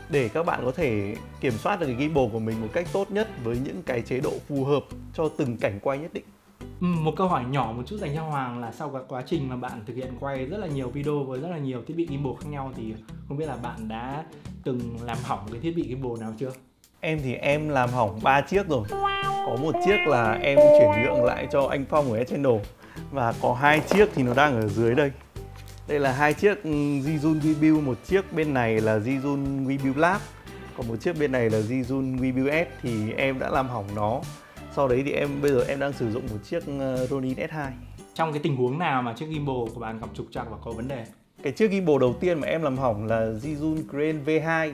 để 0.09 0.29
các 0.29 0.45
bạn 0.45 0.61
có 0.65 0.71
thể 0.71 1.15
kiểm 1.41 1.53
soát 1.57 1.79
được 1.79 1.85
cái 1.85 1.95
gimbal 1.99 2.23
của 2.31 2.39
mình 2.39 2.61
một 2.61 2.67
cách 2.73 2.87
tốt 2.93 3.11
nhất 3.11 3.27
với 3.43 3.57
những 3.65 3.83
cái 3.83 4.01
chế 4.01 4.19
độ 4.19 4.33
phù 4.47 4.65
hợp 4.65 4.83
cho 5.13 5.29
từng 5.37 5.57
cảnh 5.57 5.79
quay 5.81 5.97
nhất 5.97 6.13
định. 6.13 6.23
Ừ, 6.81 6.85
một 6.87 7.13
câu 7.15 7.27
hỏi 7.27 7.43
nhỏ 7.49 7.73
một 7.77 7.83
chút 7.85 7.97
dành 7.97 8.15
cho 8.15 8.23
Hoàng 8.23 8.59
là 8.59 8.71
sau 8.71 8.89
cái 8.89 9.01
quá 9.07 9.23
trình 9.25 9.49
mà 9.49 9.55
bạn 9.55 9.83
thực 9.85 9.95
hiện 9.95 10.13
quay 10.19 10.45
rất 10.45 10.57
là 10.57 10.67
nhiều 10.67 10.89
video 10.89 11.23
với 11.23 11.39
rất 11.39 11.47
là 11.47 11.57
nhiều 11.57 11.81
thiết 11.87 11.93
bị 11.97 12.07
gimbal 12.09 12.33
khác 12.39 12.47
nhau 12.49 12.71
thì 12.75 12.93
không 13.27 13.37
biết 13.37 13.45
là 13.45 13.55
bạn 13.55 13.87
đã 13.87 14.23
từng 14.63 14.97
làm 15.05 15.17
hỏng 15.23 15.47
cái 15.51 15.61
thiết 15.61 15.75
bị 15.75 15.89
gimbal 15.89 16.11
nào 16.19 16.33
chưa? 16.39 16.51
Em 16.99 17.19
thì 17.23 17.33
em 17.33 17.69
làm 17.69 17.89
hỏng 17.89 18.19
3 18.23 18.41
chiếc 18.41 18.67
rồi. 18.67 18.83
Có 19.45 19.55
một 19.61 19.75
chiếc 19.85 19.97
là 20.07 20.33
em 20.33 20.57
chuyển 20.57 21.03
nhượng 21.03 21.23
lại 21.23 21.47
cho 21.51 21.67
anh 21.67 21.85
Phong 21.89 22.13
ở 22.13 22.23
Channel 22.23 22.57
và 23.11 23.33
có 23.41 23.53
hai 23.53 23.79
chiếc 23.79 24.09
thì 24.15 24.23
nó 24.23 24.33
đang 24.33 24.61
ở 24.61 24.67
dưới 24.67 24.95
đây. 24.95 25.11
Đây 25.87 25.99
là 25.99 26.11
hai 26.11 26.33
chiếc 26.33 26.63
ừ, 26.63 26.69
Zhiyun 26.69 27.39
Webuild, 27.39 27.81
một 27.81 27.97
chiếc 28.05 28.33
bên 28.33 28.53
này 28.53 28.81
là 28.81 28.97
Zhiyun 28.97 29.65
Webuild 29.65 29.99
Lab, 29.99 30.21
còn 30.77 30.87
một 30.87 30.95
chiếc 31.01 31.19
bên 31.19 31.31
này 31.31 31.49
là 31.49 31.59
Zhiyun 31.59 32.17
Webuild 32.17 32.65
S 32.65 32.67
thì 32.81 33.11
em 33.11 33.39
đã 33.39 33.49
làm 33.49 33.69
hỏng 33.69 33.85
nó 33.95 34.21
sau 34.75 34.87
đấy 34.87 35.01
thì 35.05 35.11
em 35.11 35.41
bây 35.41 35.51
giờ 35.51 35.65
em 35.67 35.79
đang 35.79 35.93
sử 35.93 36.11
dụng 36.11 36.23
một 36.31 36.37
chiếc 36.43 36.63
ờ, 36.79 37.07
Ronin 37.07 37.33
S2 37.33 37.71
trong 38.19 38.33
cái 38.33 38.41
tình 38.43 38.55
huống 38.55 38.79
nào 38.79 39.01
mà 39.01 39.13
chiếc 39.13 39.25
gimbal 39.25 39.73
của 39.73 39.79
bạn 39.79 39.99
gặp 39.99 40.07
trục 40.13 40.27
trặc 40.31 40.47
và 40.49 40.57
có 40.63 40.71
vấn 40.71 40.87
đề? 40.87 41.05
Cái 41.43 41.53
chiếc 41.53 41.71
gimbal 41.71 41.95
đầu 41.99 42.15
tiên 42.19 42.39
mà 42.39 42.47
em 42.47 42.61
làm 42.61 42.77
hỏng 42.77 43.05
là 43.05 43.19
Zhiyun 43.19 43.89
Crane 43.89 44.19
V2 44.25 44.73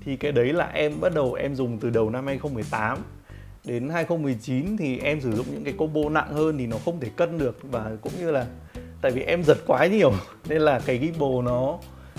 thì 0.00 0.16
cái 0.16 0.32
đấy 0.32 0.52
là 0.52 0.66
em 0.66 1.00
bắt 1.00 1.14
đầu 1.14 1.34
em 1.34 1.54
dùng 1.54 1.78
từ 1.78 1.90
đầu 1.90 2.10
năm 2.10 2.26
2018 2.26 2.98
đến 3.64 3.88
2019 3.88 4.76
thì 4.76 4.98
em 4.98 5.20
sử 5.20 5.32
dụng 5.32 5.46
những 5.50 5.64
cái 5.64 5.74
combo 5.78 6.10
nặng 6.10 6.32
hơn 6.32 6.58
thì 6.58 6.66
nó 6.66 6.76
không 6.84 7.00
thể 7.00 7.10
cân 7.16 7.38
được. 7.38 7.58
Và 7.62 7.90
cũng 8.02 8.12
như 8.18 8.30
là 8.30 8.46
tại 9.02 9.12
vì 9.12 9.22
em 9.22 9.42
giật 9.42 9.58
quá 9.66 9.86
nhiều 9.86 10.12
nên 10.48 10.62
là 10.62 10.80
cái 10.86 10.98
gimbal 10.98 11.44
nó 11.44 11.78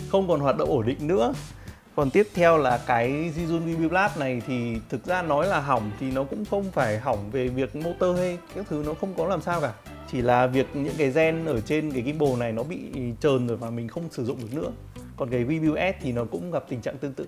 không 0.09 0.27
còn 0.27 0.39
hoạt 0.39 0.57
động 0.57 0.69
ổn 0.69 0.85
định 0.85 1.07
nữa 1.07 1.33
còn 1.95 2.09
tiếp 2.09 2.27
theo 2.33 2.57
là 2.57 2.77
cái 2.87 3.11
Zhiyun 3.11 3.65
View 3.65 3.91
Lab 3.91 4.17
này 4.17 4.41
thì 4.47 4.77
thực 4.89 5.05
ra 5.05 5.21
nói 5.21 5.47
là 5.47 5.59
hỏng 5.59 5.91
thì 5.99 6.11
nó 6.11 6.23
cũng 6.23 6.45
không 6.45 6.71
phải 6.71 6.99
hỏng 6.99 7.29
về 7.31 7.47
việc 7.47 7.75
motor 7.75 8.17
hay 8.17 8.37
các 8.55 8.65
thứ 8.69 8.83
nó 8.85 8.93
không 8.93 9.13
có 9.17 9.27
làm 9.27 9.41
sao 9.41 9.61
cả. 9.61 9.73
Chỉ 10.11 10.21
là 10.21 10.47
việc 10.47 10.67
những 10.73 10.93
cái 10.97 11.11
gen 11.11 11.45
ở 11.45 11.61
trên 11.61 11.91
cái 11.91 12.03
gimbal 12.03 12.39
này 12.39 12.51
nó 12.51 12.63
bị 12.63 12.79
trơn 13.19 13.47
rồi 13.47 13.57
và 13.57 13.69
mình 13.69 13.87
không 13.87 14.09
sử 14.11 14.25
dụng 14.25 14.39
được 14.41 14.53
nữa. 14.53 14.71
Còn 15.17 15.29
cái 15.29 15.45
View 15.45 15.93
S 15.93 15.95
thì 16.01 16.11
nó 16.11 16.25
cũng 16.25 16.51
gặp 16.51 16.63
tình 16.69 16.81
trạng 16.81 16.97
tương 16.97 17.13
tự. 17.13 17.27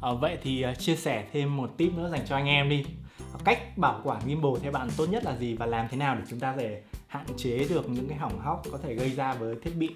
À, 0.00 0.10
vậy 0.20 0.38
thì 0.42 0.62
à, 0.62 0.74
chia 0.74 0.96
sẻ 0.96 1.24
thêm 1.32 1.56
một 1.56 1.70
tip 1.76 1.94
nữa 1.94 2.08
dành 2.12 2.26
cho 2.28 2.36
anh 2.36 2.46
em 2.46 2.68
đi. 2.68 2.84
Cách 3.44 3.78
bảo 3.78 4.00
quản 4.04 4.20
gimbal 4.26 4.52
theo 4.62 4.72
bạn 4.72 4.88
tốt 4.96 5.06
nhất 5.06 5.24
là 5.24 5.36
gì 5.36 5.54
và 5.54 5.66
làm 5.66 5.86
thế 5.90 5.96
nào 5.96 6.14
để 6.14 6.22
chúng 6.30 6.40
ta 6.40 6.54
để 6.58 6.82
hạn 7.06 7.26
chế 7.36 7.66
được 7.68 7.88
những 7.88 8.08
cái 8.08 8.18
hỏng 8.18 8.40
hóc 8.40 8.62
có 8.72 8.78
thể 8.78 8.94
gây 8.94 9.10
ra 9.10 9.34
với 9.34 9.56
thiết 9.62 9.76
bị? 9.76 9.90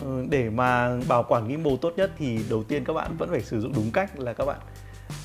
Ừ, 0.00 0.24
để 0.30 0.50
mà 0.50 0.96
bảo 1.08 1.24
quản 1.28 1.48
gimbal 1.48 1.74
tốt 1.80 1.92
nhất 1.96 2.10
thì 2.18 2.38
đầu 2.50 2.64
tiên 2.64 2.84
các 2.84 2.92
bạn 2.92 3.16
vẫn 3.18 3.30
phải 3.30 3.42
sử 3.42 3.60
dụng 3.60 3.72
đúng 3.72 3.90
cách 3.90 4.18
là 4.18 4.32
các 4.32 4.44
bạn 4.44 4.58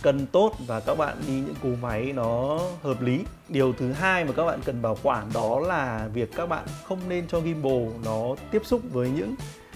cân 0.02 0.26
tốt 0.28 0.56
và 0.68 0.80
các 0.80 0.98
bạn 0.98 1.18
đi 1.28 1.34
những 1.34 1.56
cú 1.64 1.70
máy 1.82 2.14
nó 2.16 2.60
hợp 2.84 3.02
lý. 3.02 3.20
Điều 3.50 3.74
thứ 3.74 3.92
hai 3.92 4.26
mà 4.26 4.32
các 4.32 4.46
bạn 4.46 4.60
cần 4.66 4.82
bảo 4.82 4.98
quản 5.04 5.30
đó 5.34 5.60
là 5.60 6.10
việc 6.14 6.36
các 6.36 6.46
bạn 6.46 6.66
không 6.84 7.00
nên 7.10 7.28
cho 7.28 7.42
gimbal 7.42 7.88
nó 8.06 8.36
tiếp 8.52 8.62
xúc 8.66 8.82
với 8.92 9.10
những 9.10 9.36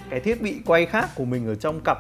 cái 0.10 0.20
thiết 0.20 0.42
bị 0.42 0.62
quay 0.66 0.86
khác 0.86 1.10
của 1.16 1.26
mình 1.26 1.48
ở 1.48 1.56
trong 1.56 1.80
cặp. 1.86 1.98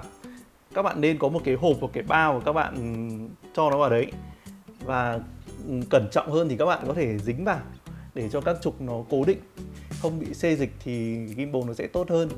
Các 0.74 0.82
bạn 0.82 1.02
nên 1.02 1.18
có 1.18 1.30
một 1.30 1.42
cái 1.44 1.56
hộp 1.56 1.78
hoặc 1.82 1.90
cái 1.94 2.04
bao 2.04 2.34
và 2.34 2.40
các 2.46 2.54
bạn 2.54 2.76
ừ, 2.76 3.44
cho 3.56 3.70
nó 3.70 3.78
vào 3.78 3.90
đấy. 3.90 4.12
Và 4.86 5.20
ừ, 5.68 5.74
cẩn 5.90 6.08
trọng 6.12 6.32
hơn 6.32 6.50
thì 6.50 6.58
các 6.58 6.66
bạn 6.66 6.84
có 6.88 6.94
thể 6.94 7.18
dính 7.18 7.46
vào 7.46 7.60
để 8.14 8.30
cho 8.30 8.42
các 8.42 8.58
trục 8.62 8.82
nó 8.82 8.94
cố 9.10 9.24
định 9.26 9.40
không 10.02 10.20
bị 10.20 10.34
xê 10.34 10.56
dịch 10.56 10.72
thì 10.80 11.28
gimbal 11.28 11.62
nó 11.68 11.74
sẽ 11.74 11.88
tốt 11.88 12.10
hơn. 12.10 12.30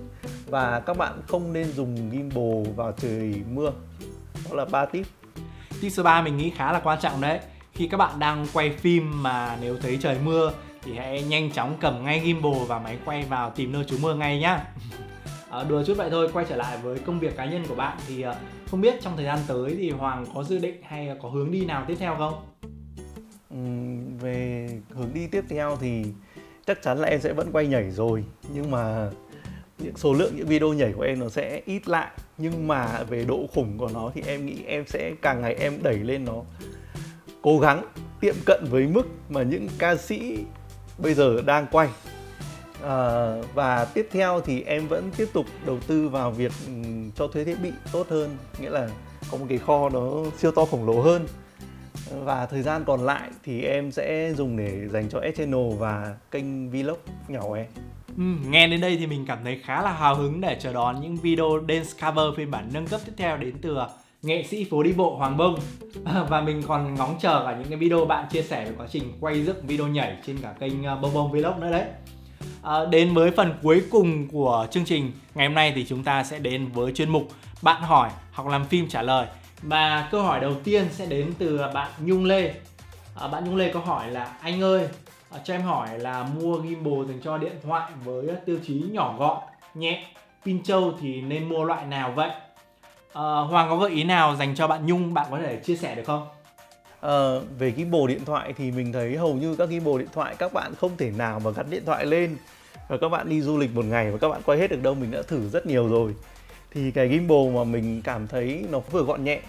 Và 0.45 0.80
các 0.80 0.98
bạn 0.98 1.22
không 1.28 1.54
nên 1.54 1.72
dùng 1.72 2.10
gimbal 2.12 2.74
vào 2.76 2.91
trời 2.91 3.41
mưa. 3.54 3.72
Đó 4.50 4.56
là 4.56 4.65
ba 4.65 4.86
tip. 4.86 5.06
Tip 5.82 5.91
số 5.91 6.04
3 6.04 6.22
mình 6.22 6.38
nghĩ 6.38 6.50
khá 6.50 6.72
là 6.72 6.80
quan 6.80 7.00
trọng 7.02 7.22
đấy. 7.22 7.39
Khi 7.74 7.88
các 7.88 7.98
bạn 7.98 8.19
đang 8.19 8.48
quay 8.54 8.69
phim 8.69 9.24
mà 9.24 9.58
nếu 9.62 9.78
thấy 9.78 9.98
trời 10.02 10.17
mưa 10.24 10.54
thì 10.82 10.93
hãy 10.93 11.24
nhanh 11.24 11.52
chóng 11.52 11.78
cầm 11.82 12.04
ngay 12.04 12.22
gimbal 12.26 12.65
và 12.67 12.80
máy 12.80 12.98
quay 13.06 13.24
vào 13.24 13.50
tìm 13.50 13.72
nơi 13.72 13.84
trú 13.84 13.98
mưa 14.02 14.15
ngay 14.15 14.39
nhá. 14.39 14.63
À, 15.50 15.63
đùa 15.63 15.84
chút 15.84 15.98
vậy 15.98 16.10
thôi 16.10 16.30
quay 16.34 16.45
trở 16.50 16.56
lại 16.56 16.78
với 16.84 17.00
công 17.00 17.19
việc 17.19 17.38
cá 17.38 17.45
nhân 17.45 17.63
của 17.67 17.76
bạn 17.76 17.98
thì 18.08 18.22
ờ, 18.22 18.36
không 18.72 18.82
biết 18.82 19.02
trong 19.02 19.15
thời 19.15 19.26
gian 19.26 19.39
tới 19.48 19.76
thì 19.78 19.89
hoàng 19.89 20.26
có 20.34 20.43
dự 20.43 20.58
định 20.60 20.82
hay 20.84 21.10
có 21.22 21.30
hướng 21.30 21.52
đi 21.52 21.65
nào 21.65 21.84
tiếp 21.88 21.95
theo 22.00 22.15
không? 22.17 22.34
Về 24.19 24.69
hướng 24.89 25.13
đi 25.13 25.28
tiếp 25.28 25.43
theo 25.50 25.78
thì 25.82 26.04
chắc 26.69 26.82
chắn 26.82 26.97
là 26.97 27.08
em 27.08 27.21
sẽ 27.21 27.34
vẫn 27.34 27.51
quay 27.51 27.67
nhảy 27.67 27.91
rồi. 27.91 28.23
Nhưng 28.53 28.71
mà 28.71 29.10
những 29.77 29.97
số 29.97 30.13
lượng 30.13 30.34
những 30.36 30.47
video 30.47 30.73
nhảy 30.73 30.93
của 30.93 31.01
em 31.01 31.19
nó 31.19 31.29
sẽ 31.29 31.62
ít 31.65 31.88
lại. 31.88 32.12
Nhưng 32.38 32.67
mà 32.67 33.03
về 33.03 33.25
độ 33.25 33.47
khủng 33.53 33.77
của 33.77 33.89
nó 33.93 34.12
thì 34.15 34.23
em 34.27 34.45
nghĩ 34.45 34.63
em 34.65 34.84
sẽ 34.88 35.12
càng 35.21 35.41
ngày 35.41 35.53
em 35.53 35.84
đẩy 35.84 35.97
lên 35.97 36.25
nó. 36.25 36.43
Cố 37.41 37.60
gắng 37.60 37.86
tiệm 38.21 38.36
cận 38.45 38.65
với 38.69 38.88
mức 38.88 39.08
mà 39.29 39.43
những 39.43 39.67
ca 39.77 39.95
sĩ 39.95 40.38
bây 40.97 41.13
giờ 41.13 41.41
đang 41.41 41.67
quay. 41.71 41.89
À, 42.84 43.34
và 43.53 43.86
tiếp 43.86 44.08
theo 44.12 44.41
thì 44.41 44.62
em 44.62 44.88
vẫn 44.88 45.12
tiếp 45.17 45.27
tục 45.34 45.45
đầu 45.65 45.79
tư 45.88 46.10
vào 46.10 46.32
việc 46.32 46.51
ừ, 46.67 46.73
cho 47.15 47.27
thuê 47.27 47.43
thiết 47.43 47.58
bị 47.63 47.71
tốt 47.91 48.08
hơn. 48.10 48.38
Nghĩa 48.60 48.69
là 48.69 48.89
có 49.32 49.38
một 49.38 49.45
cái 49.49 49.58
kho 49.58 49.89
nó 49.89 50.23
siêu 50.38 50.51
to 50.51 50.65
khổng 50.65 50.86
lồ 50.86 51.01
hơn 51.01 51.27
và 52.12 52.45
thời 52.45 52.62
gian 52.62 52.84
còn 52.86 53.06
lại 53.06 53.30
thì 53.43 53.63
em 53.63 53.91
sẽ 53.91 54.34
dùng 54.34 54.58
để 54.58 54.88
dành 54.88 55.10
cho 55.10 55.22
channel 55.38 55.74
và 55.78 56.15
kênh 56.32 56.72
vlog 56.72 56.98
nhỏ 57.28 57.41
của 57.41 57.54
em. 57.54 57.65
Ừ, 58.17 58.24
nghe 58.50 58.67
đến 58.67 58.82
đây 58.82 58.98
thì 58.98 59.08
mình 59.08 59.26
cảm 59.28 59.38
thấy 59.43 59.60
khá 59.63 59.82
là 59.82 59.91
hào 59.91 60.15
hứng 60.15 60.41
để 60.41 60.58
chờ 60.60 60.74
đón 60.74 61.02
những 61.02 61.17
video 61.17 61.50
dance 61.67 61.89
cover 62.02 62.26
phiên 62.38 62.52
bản 62.52 62.69
nâng 62.74 62.88
cấp 62.88 63.02
tiếp 63.06 63.12
theo 63.17 63.38
đến 63.38 63.56
từ 63.62 63.78
à, 63.78 63.88
nghệ 64.22 64.43
sĩ 64.43 64.63
phố 64.63 64.84
đi 64.84 64.93
bộ 64.93 65.15
Hoàng 65.15 65.38
Bông. 65.38 65.56
À, 66.06 66.24
và 66.30 66.41
mình 66.41 66.62
còn 66.67 66.95
ngóng 66.95 67.15
chờ 67.22 67.43
cả 67.45 67.56
những 67.60 67.69
cái 67.69 67.78
video 67.78 68.06
bạn 68.06 68.26
chia 68.32 68.41
sẻ 68.41 68.65
về 68.65 68.72
quá 68.78 68.88
trình 68.89 69.04
quay 69.19 69.43
dựng 69.43 69.67
video 69.67 69.88
nhảy 69.88 70.17
trên 70.26 70.38
cả 70.38 70.54
kênh 70.60 70.86
à, 70.86 70.95
Bông 70.95 71.13
Bông 71.13 71.32
Vlog 71.32 71.60
nữa 71.60 71.72
đấy. 71.72 71.86
À, 72.62 72.86
đến 72.91 73.13
với 73.13 73.32
phần 73.32 73.54
cuối 73.63 73.84
cùng 73.91 74.28
của 74.28 74.67
chương 74.72 74.86
trình 74.86 75.12
ngày 75.36 75.48
hôm 75.48 75.56
nay 75.56 75.74
thì 75.76 75.86
chúng 75.86 76.04
ta 76.04 76.24
sẽ 76.24 76.39
đến 76.39 76.67
với 76.74 76.91
chuyên 76.91 77.10
mục 77.10 77.28
bạn 77.62 77.82
hỏi 77.82 78.10
học 78.32 78.48
làm 78.48 78.65
phim 78.65 78.88
trả 78.88 79.02
lời 79.02 79.28
và 79.62 80.10
câu 80.12 80.24
hỏi 80.24 80.39
đầu 80.39 80.54
tiên 80.63 80.86
sẽ 80.91 81.06
đến 81.06 81.34
từ 81.38 81.60
bạn 81.74 81.91
Nhung 82.00 82.26
Lê. 82.26 82.54
À, 83.15 83.28
bạn 83.28 83.43
Nhung 83.45 83.56
Lê 83.56 83.72
có 83.74 83.80
hỏi 83.80 84.12
là 84.12 84.38
anh 84.41 84.62
ơi 84.62 84.88
à, 85.30 85.39
cho 85.43 85.54
em 85.54 85.62
hỏi 85.62 86.00
là 86.00 86.24
mua 86.24 86.58
gimbal 86.58 87.08
dành 87.08 87.19
cho 87.24 87.38
điện 87.38 87.56
thoại 87.63 87.91
với 88.04 88.28
tiêu 88.45 88.58
chí 88.67 88.84
nhỏ 88.91 89.15
gọn 89.19 89.38
nhẹ 89.74 90.06
pin 90.45 90.63
trâu 90.63 90.93
thì 91.02 91.22
nên 91.22 91.50
mua 91.50 91.63
loại 91.63 91.86
nào 91.86 92.12
vậy? 92.15 92.30
À, 93.13 93.39
Hoàng 93.50 93.69
có 93.69 93.78
gợi 93.78 93.91
ý 93.91 94.04
nào 94.04 94.36
dành 94.36 94.56
cho 94.56 94.67
bạn 94.67 94.86
Nhung 94.86 95.13
bạn 95.13 95.28
có 95.32 95.39
thể 95.39 95.56
chia 95.56 95.76
sẻ 95.76 95.95
được 95.95 96.04
không? 96.06 96.28
À, 97.02 97.17
về 97.60 97.74
gimbal 97.78 98.08
điện 98.08 98.26
thoại 98.26 98.54
thì 98.58 98.72
mình 98.72 98.93
thấy 98.93 99.17
hầu 99.17 99.34
như 99.34 99.56
các 99.56 99.69
gimbal 99.69 100.00
điện 100.00 100.10
thoại 100.13 100.36
các 100.38 100.54
bạn 100.54 100.76
không 100.76 100.98
thể 100.98 101.12
nào 101.12 101.39
mà 101.39 101.52
gắn 101.52 101.69
điện 101.69 101.84
thoại 101.86 102.06
lên. 102.06 102.38
Và 102.88 102.98
các 102.98 103.10
bạn 103.10 103.30
đi 103.30 103.41
du 103.41 103.58
lịch 103.58 103.76
một 103.76 103.86
ngày 103.86 104.12
và 104.12 104.17
các 104.17 104.30
bạn 104.30 104.41
quay 104.45 104.60
hết 104.60 104.72
được 104.72 104.84
đâu 104.84 104.95
mình 104.95 105.12
đã 105.12 105.22
thử 105.22 105.50
rất 105.50 105.65
nhiều 105.65 105.89
rồi 105.89 106.15
thì 106.71 106.91
cái 106.91 107.10
gimbal 107.10 107.49
mà 107.55 107.63
mình 107.63 108.01
cảm 108.01 108.27
thấy 108.27 108.65
nó 108.69 108.79
vừa 108.79 109.03
gọn 109.03 109.23
nhẹ, 109.23 109.41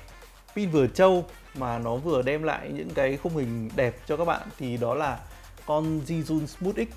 pin 0.57 0.71
vừa 0.71 0.87
trâu 0.87 1.25
mà 1.55 1.79
nó 1.79 1.97
vừa 1.97 2.23
đem 2.23 2.43
lại 2.43 2.71
những 2.75 2.91
cái 2.91 3.17
khung 3.17 3.37
hình 3.37 3.71
đẹp 3.77 3.97
cho 4.07 4.17
các 4.17 4.25
bạn 4.25 4.43
thì 4.59 4.77
đó 4.77 4.95
là 4.95 5.19
con 5.67 6.01
Zhiyun 6.07 6.47
Smooth 6.47 6.77
X. 6.77 6.89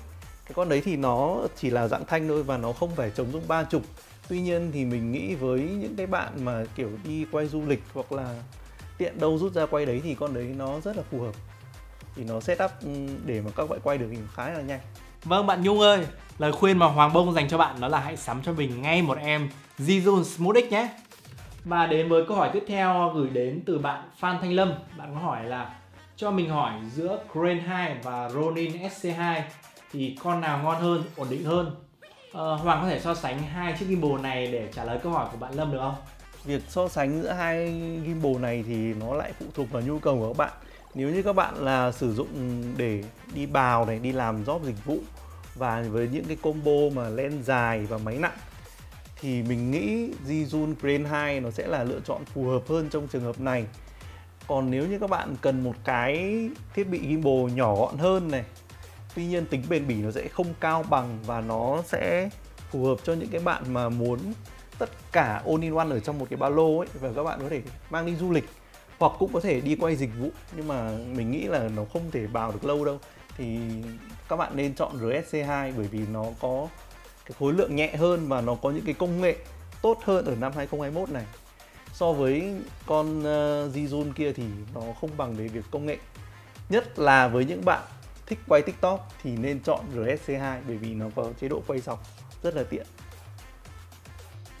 Cái 0.44 0.52
con 0.54 0.68
đấy 0.68 0.82
thì 0.84 0.96
nó 0.96 1.40
chỉ 1.56 1.70
là 1.70 1.88
dạng 1.88 2.04
thanh 2.04 2.28
thôi 2.28 2.42
và 2.42 2.56
nó 2.56 2.72
không 2.72 2.90
phải 2.96 3.10
chống 3.10 3.32
rung 3.32 3.48
ba 3.48 3.64
chục. 3.64 3.82
Tuy 4.28 4.40
nhiên 4.40 4.70
thì 4.72 4.84
mình 4.84 5.12
nghĩ 5.12 5.34
với 5.34 5.60
những 5.60 5.96
cái 5.96 6.06
bạn 6.06 6.44
mà 6.44 6.64
kiểu 6.76 6.90
đi 7.04 7.26
quay 7.32 7.46
du 7.46 7.66
lịch 7.66 7.82
hoặc 7.94 8.12
là 8.12 8.42
tiện 8.98 9.20
đâu 9.20 9.38
rút 9.38 9.52
ra 9.52 9.66
quay 9.66 9.86
đấy 9.86 10.00
thì 10.04 10.14
con 10.14 10.34
đấy 10.34 10.54
nó 10.58 10.80
rất 10.80 10.96
là 10.96 11.02
phù 11.10 11.20
hợp. 11.20 11.34
Thì 12.16 12.24
nó 12.24 12.40
setup 12.40 12.70
ừ, 12.82 12.88
để 13.26 13.40
mà 13.40 13.50
các 13.56 13.68
bạn 13.68 13.80
quay 13.82 13.98
được 13.98 14.06
thì 14.10 14.18
khá 14.34 14.50
là 14.50 14.60
nhanh. 14.60 14.80
Vâng 15.24 15.46
bạn 15.46 15.62
Nhung 15.62 15.80
ơi, 15.80 16.06
lời 16.38 16.52
khuyên 16.52 16.78
mà 16.78 16.86
Hoàng 16.86 17.12
Bông 17.12 17.32
dành 17.32 17.48
cho 17.48 17.58
bạn 17.58 17.80
đó 17.80 17.88
là 17.88 18.00
hãy 18.00 18.16
sắm 18.16 18.42
cho 18.42 18.52
mình 18.52 18.82
ngay 18.82 19.02
một 19.02 19.18
em 19.18 19.48
Zizun 19.78 20.24
Smooth 20.24 20.56
X 20.56 20.72
nhé. 20.72 20.88
Và 21.64 21.86
đến 21.86 22.08
với 22.08 22.24
câu 22.28 22.36
hỏi 22.36 22.50
tiếp 22.52 22.64
theo 22.68 23.12
gửi 23.14 23.28
đến 23.30 23.62
từ 23.66 23.78
bạn 23.78 24.02
Phan 24.18 24.36
Thanh 24.40 24.52
Lâm. 24.52 24.72
Bạn 24.98 25.14
có 25.14 25.20
hỏi 25.20 25.44
là 25.44 25.74
cho 26.16 26.30
mình 26.30 26.50
hỏi 26.50 26.72
giữa 26.94 27.18
Crane 27.32 27.60
2 27.60 27.96
và 28.02 28.28
Ronin 28.28 28.72
SC2 28.72 29.40
thì 29.92 30.16
con 30.24 30.40
nào 30.40 30.60
ngon 30.64 30.82
hơn, 30.82 31.04
ổn 31.16 31.26
định 31.30 31.44
hơn? 31.44 31.76
Ờ, 32.32 32.54
Hoàng 32.54 32.78
có 32.82 32.88
thể 32.88 33.00
so 33.00 33.14
sánh 33.14 33.42
hai 33.42 33.74
chiếc 33.78 33.86
gimbal 33.88 34.20
này 34.22 34.46
để 34.46 34.68
trả 34.74 34.84
lời 34.84 34.98
câu 35.02 35.12
hỏi 35.12 35.26
của 35.32 35.38
bạn 35.38 35.54
Lâm 35.54 35.72
được 35.72 35.78
không? 35.80 35.94
việc 36.44 36.62
so 36.68 36.88
sánh 36.88 37.22
giữa 37.22 37.32
hai 37.32 37.66
gimbal 38.06 38.42
này 38.42 38.64
thì 38.66 38.74
nó 38.74 39.14
lại 39.14 39.32
phụ 39.38 39.46
thuộc 39.54 39.70
vào 39.70 39.82
nhu 39.82 39.98
cầu 39.98 40.18
của 40.18 40.28
các 40.28 40.36
bạn 40.36 40.52
nếu 40.94 41.10
như 41.10 41.22
các 41.22 41.32
bạn 41.32 41.54
là 41.56 41.92
sử 41.92 42.14
dụng 42.14 42.28
để 42.76 43.04
đi 43.34 43.46
bào 43.46 43.86
này, 43.86 43.98
đi 43.98 44.12
làm 44.12 44.44
job 44.44 44.64
dịch 44.64 44.84
vụ 44.84 44.98
và 45.54 45.84
với 45.90 46.08
những 46.12 46.24
cái 46.24 46.36
combo 46.42 46.94
mà 46.94 47.08
len 47.08 47.42
dài 47.42 47.86
và 47.86 47.98
máy 47.98 48.18
nặng, 48.18 48.36
thì 49.20 49.42
mình 49.42 49.70
nghĩ 49.70 50.10
Zhiyun 50.28 50.74
Crane 50.80 51.08
2 51.08 51.40
nó 51.40 51.50
sẽ 51.50 51.66
là 51.66 51.84
lựa 51.84 52.00
chọn 52.04 52.24
phù 52.24 52.44
hợp 52.44 52.62
hơn 52.68 52.88
trong 52.90 53.08
trường 53.08 53.22
hợp 53.22 53.40
này. 53.40 53.66
Còn 54.46 54.70
nếu 54.70 54.86
như 54.86 54.98
các 54.98 55.10
bạn 55.10 55.36
cần 55.40 55.64
một 55.64 55.74
cái 55.84 56.40
thiết 56.74 56.84
bị 56.84 57.00
gimbal 57.08 57.52
nhỏ 57.54 57.76
gọn 57.76 57.98
hơn 57.98 58.30
này, 58.30 58.44
tuy 59.14 59.26
nhiên 59.26 59.46
tính 59.46 59.62
bền 59.68 59.86
bỉ 59.86 59.94
nó 59.94 60.10
sẽ 60.10 60.28
không 60.28 60.54
cao 60.60 60.82
bằng 60.82 61.18
và 61.26 61.40
nó 61.40 61.82
sẽ 61.86 62.28
phù 62.70 62.84
hợp 62.84 62.98
cho 63.04 63.12
những 63.12 63.28
cái 63.28 63.40
bạn 63.40 63.72
mà 63.72 63.88
muốn 63.88 64.18
tất 64.78 64.90
cả 65.12 65.42
all 65.46 65.62
in 65.62 65.74
one 65.74 65.90
ở 65.90 66.00
trong 66.00 66.18
một 66.18 66.26
cái 66.30 66.36
ba 66.36 66.48
lô 66.48 66.78
ấy, 66.78 66.88
và 67.00 67.10
các 67.16 67.22
bạn 67.22 67.38
có 67.42 67.48
thể 67.48 67.62
mang 67.90 68.06
đi 68.06 68.16
du 68.16 68.30
lịch 68.30 68.44
hoặc 68.98 69.12
cũng 69.18 69.32
có 69.32 69.40
thể 69.40 69.60
đi 69.60 69.76
quay 69.76 69.96
dịch 69.96 70.10
vụ 70.20 70.30
nhưng 70.56 70.68
mà 70.68 70.90
mình 71.16 71.30
nghĩ 71.30 71.44
là 71.44 71.68
nó 71.76 71.84
không 71.92 72.10
thể 72.10 72.26
bào 72.26 72.52
được 72.52 72.64
lâu 72.64 72.84
đâu. 72.84 72.98
Thì 73.36 73.58
các 74.28 74.36
bạn 74.36 74.56
nên 74.56 74.74
chọn 74.74 74.98
RSC2 74.98 75.72
bởi 75.76 75.86
vì 75.86 76.00
nó 76.12 76.24
có 76.40 76.68
cái 77.24 77.36
khối 77.38 77.52
lượng 77.52 77.76
nhẹ 77.76 77.96
hơn 77.96 78.28
và 78.28 78.40
nó 78.40 78.54
có 78.54 78.70
những 78.70 78.84
cái 78.84 78.94
công 78.94 79.20
nghệ 79.20 79.36
tốt 79.82 79.98
hơn 80.04 80.24
ở 80.24 80.34
năm 80.40 80.52
2021 80.56 81.10
này. 81.10 81.24
So 81.92 82.12
với 82.12 82.54
con 82.86 83.24
ờ, 83.24 83.64
uh, 83.66 83.74
Zhiyun 83.74 84.12
kia 84.12 84.32
thì 84.32 84.44
nó 84.74 84.80
không 85.00 85.10
bằng 85.16 85.34
về 85.34 85.48
việc 85.48 85.64
công 85.70 85.86
nghệ. 85.86 85.98
Nhất 86.68 86.98
là 86.98 87.28
với 87.28 87.44
những 87.44 87.64
bạn 87.64 87.82
thích 88.26 88.38
quay 88.48 88.62
TikTok 88.62 89.08
thì 89.22 89.36
nên 89.36 89.60
chọn 89.60 89.80
RSC2 89.94 90.58
bởi 90.66 90.76
vì 90.76 90.94
nó 90.94 91.06
có 91.14 91.30
chế 91.40 91.48
độ 91.48 91.62
quay 91.66 91.80
dọc 91.80 92.06
rất 92.42 92.56
là 92.56 92.62
tiện. 92.62 92.86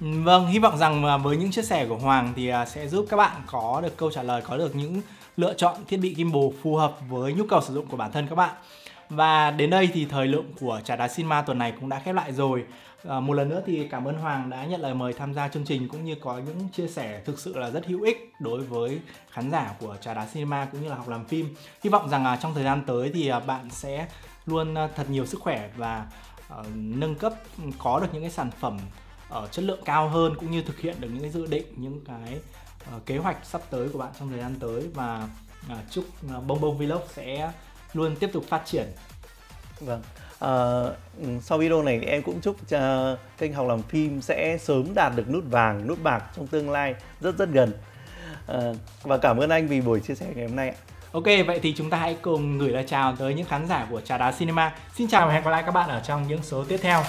Vâng, 0.00 0.46
hy 0.46 0.58
vọng 0.58 0.78
rằng 0.78 1.22
với 1.22 1.36
những 1.36 1.50
chia 1.50 1.62
sẻ 1.62 1.86
của 1.86 1.96
Hoàng 1.96 2.32
thì 2.36 2.48
à, 2.48 2.66
sẽ 2.66 2.88
giúp 2.88 3.06
các 3.10 3.16
bạn 3.16 3.42
có 3.46 3.80
được 3.82 3.96
câu 3.96 4.10
trả 4.10 4.22
lời, 4.22 4.42
có 4.42 4.56
được 4.56 4.76
những 4.76 5.00
lựa 5.36 5.54
chọn 5.54 5.76
thiết 5.88 5.96
bị 5.96 6.14
gimbal 6.14 6.42
phù 6.62 6.76
hợp 6.76 6.96
với 7.08 7.32
nhu 7.32 7.44
cầu 7.48 7.60
sử 7.60 7.74
dụng 7.74 7.86
của 7.86 7.96
bản 7.96 8.12
thân 8.12 8.26
các 8.26 8.34
bạn. 8.34 8.54
Và 9.08 9.50
đến 9.50 9.70
đây 9.70 9.88
thì 9.92 10.04
thời 10.04 10.26
lượng 10.26 10.46
của 10.60 10.80
Trà 10.84 10.96
đá 10.96 11.08
Cinema 11.08 11.42
tuần 11.42 11.58
này 11.58 11.72
cũng 11.80 11.88
đã 11.88 11.98
khép 11.98 12.14
lại 12.14 12.32
rồi. 12.32 12.64
À, 13.08 13.20
một 13.20 13.32
lần 13.32 13.48
nữa 13.48 13.62
thì 13.66 13.88
cảm 13.88 14.04
ơn 14.04 14.14
Hoàng 14.14 14.50
đã 14.50 14.64
nhận 14.64 14.80
lời 14.80 14.94
mời 14.94 15.12
tham 15.12 15.34
gia 15.34 15.48
chương 15.48 15.64
trình 15.64 15.88
cũng 15.88 16.04
như 16.04 16.14
có 16.20 16.38
những 16.46 16.68
chia 16.72 16.88
sẻ 16.88 17.20
thực 17.24 17.38
sự 17.38 17.58
là 17.58 17.70
rất 17.70 17.86
hữu 17.86 18.02
ích 18.02 18.32
đối 18.40 18.60
với 18.60 19.00
khán 19.30 19.50
giả 19.50 19.74
của 19.80 19.96
Trà 20.00 20.14
đá 20.14 20.26
Cinema 20.32 20.64
cũng 20.64 20.82
như 20.82 20.88
là 20.88 20.96
học 20.96 21.08
làm 21.08 21.24
phim. 21.24 21.54
Hy 21.84 21.90
vọng 21.90 22.08
rằng 22.08 22.24
à, 22.24 22.36
trong 22.36 22.54
thời 22.54 22.64
gian 22.64 22.82
tới 22.86 23.10
thì 23.14 23.28
à, 23.28 23.40
bạn 23.40 23.70
sẽ 23.70 24.06
luôn 24.46 24.74
à, 24.74 24.88
thật 24.96 25.10
nhiều 25.10 25.26
sức 25.26 25.40
khỏe 25.40 25.68
và 25.76 26.06
ờ, 26.48 26.64
nâng 26.74 27.14
cấp 27.14 27.32
ừ, 27.58 27.70
có 27.78 28.00
được 28.00 28.08
những 28.12 28.22
cái 28.22 28.30
sản 28.30 28.50
phẩm 28.60 28.78
ở 29.28 29.48
chất 29.50 29.62
lượng 29.64 29.80
cao 29.84 30.08
hơn 30.08 30.34
cũng 30.38 30.50
như 30.50 30.62
thực 30.62 30.78
hiện 30.80 31.00
được 31.00 31.08
những 31.12 31.22
cái 31.22 31.30
dự 31.30 31.46
định 31.46 31.66
những 31.76 32.00
cái 32.04 32.38
uh, 32.96 33.06
kế 33.06 33.16
hoạch 33.16 33.36
sắp 33.44 33.62
tới 33.70 33.88
của 33.88 33.98
bạn 33.98 34.12
trong 34.18 34.30
thời 34.30 34.38
gian 34.38 34.54
tới 34.60 34.88
và 34.94 35.28
uh, 35.72 35.78
chúc 35.90 36.04
uh, 36.36 36.44
bông 36.46 36.60
bông 36.60 36.78
vlog 36.78 37.02
sẽ 37.14 37.52
luôn 37.92 38.16
tiếp 38.16 38.30
tục 38.32 38.44
phát 38.48 38.62
triển 38.66 38.86
vâng 39.80 40.02
uh, 40.44 41.42
sau 41.42 41.58
video 41.58 41.82
này 41.82 41.98
thì 42.00 42.06
em 42.06 42.22
cũng 42.22 42.40
chúc 42.40 42.56
cho 42.68 43.16
kênh 43.38 43.52
học 43.52 43.66
làm 43.68 43.82
phim 43.82 44.20
sẽ 44.20 44.58
sớm 44.58 44.94
đạt 44.94 45.12
được 45.16 45.30
nút 45.30 45.44
vàng 45.50 45.86
nút 45.86 46.02
bạc 46.02 46.24
trong 46.36 46.46
tương 46.46 46.70
lai 46.70 46.94
rất 47.20 47.38
rất 47.38 47.48
gần 47.48 47.72
uh, 48.52 48.76
và 49.02 49.18
cảm 49.18 49.38
ơn 49.38 49.50
anh 49.50 49.68
vì 49.68 49.80
buổi 49.80 50.00
chia 50.00 50.14
sẻ 50.14 50.26
ngày 50.34 50.46
hôm 50.46 50.56
nay 50.56 50.68
ạ 50.68 50.76
Ok, 51.14 51.24
vậy 51.46 51.60
thì 51.62 51.74
chúng 51.76 51.90
ta 51.90 51.96
hãy 51.96 52.16
cùng 52.22 52.58
gửi 52.58 52.70
lời 52.70 52.84
chào 52.86 53.16
tới 53.16 53.34
những 53.34 53.46
khán 53.46 53.68
giả 53.68 53.86
của 53.90 54.00
Trà 54.00 54.18
Đá 54.18 54.32
Cinema. 54.32 54.74
Xin 54.94 55.08
chào 55.08 55.26
và 55.26 55.32
hẹn 55.32 55.44
gặp 55.44 55.50
lại 55.50 55.62
các 55.66 55.72
bạn 55.72 55.88
ở 55.88 56.00
trong 56.00 56.28
những 56.28 56.42
số 56.42 56.64
tiếp 56.64 56.78
theo. 56.82 57.02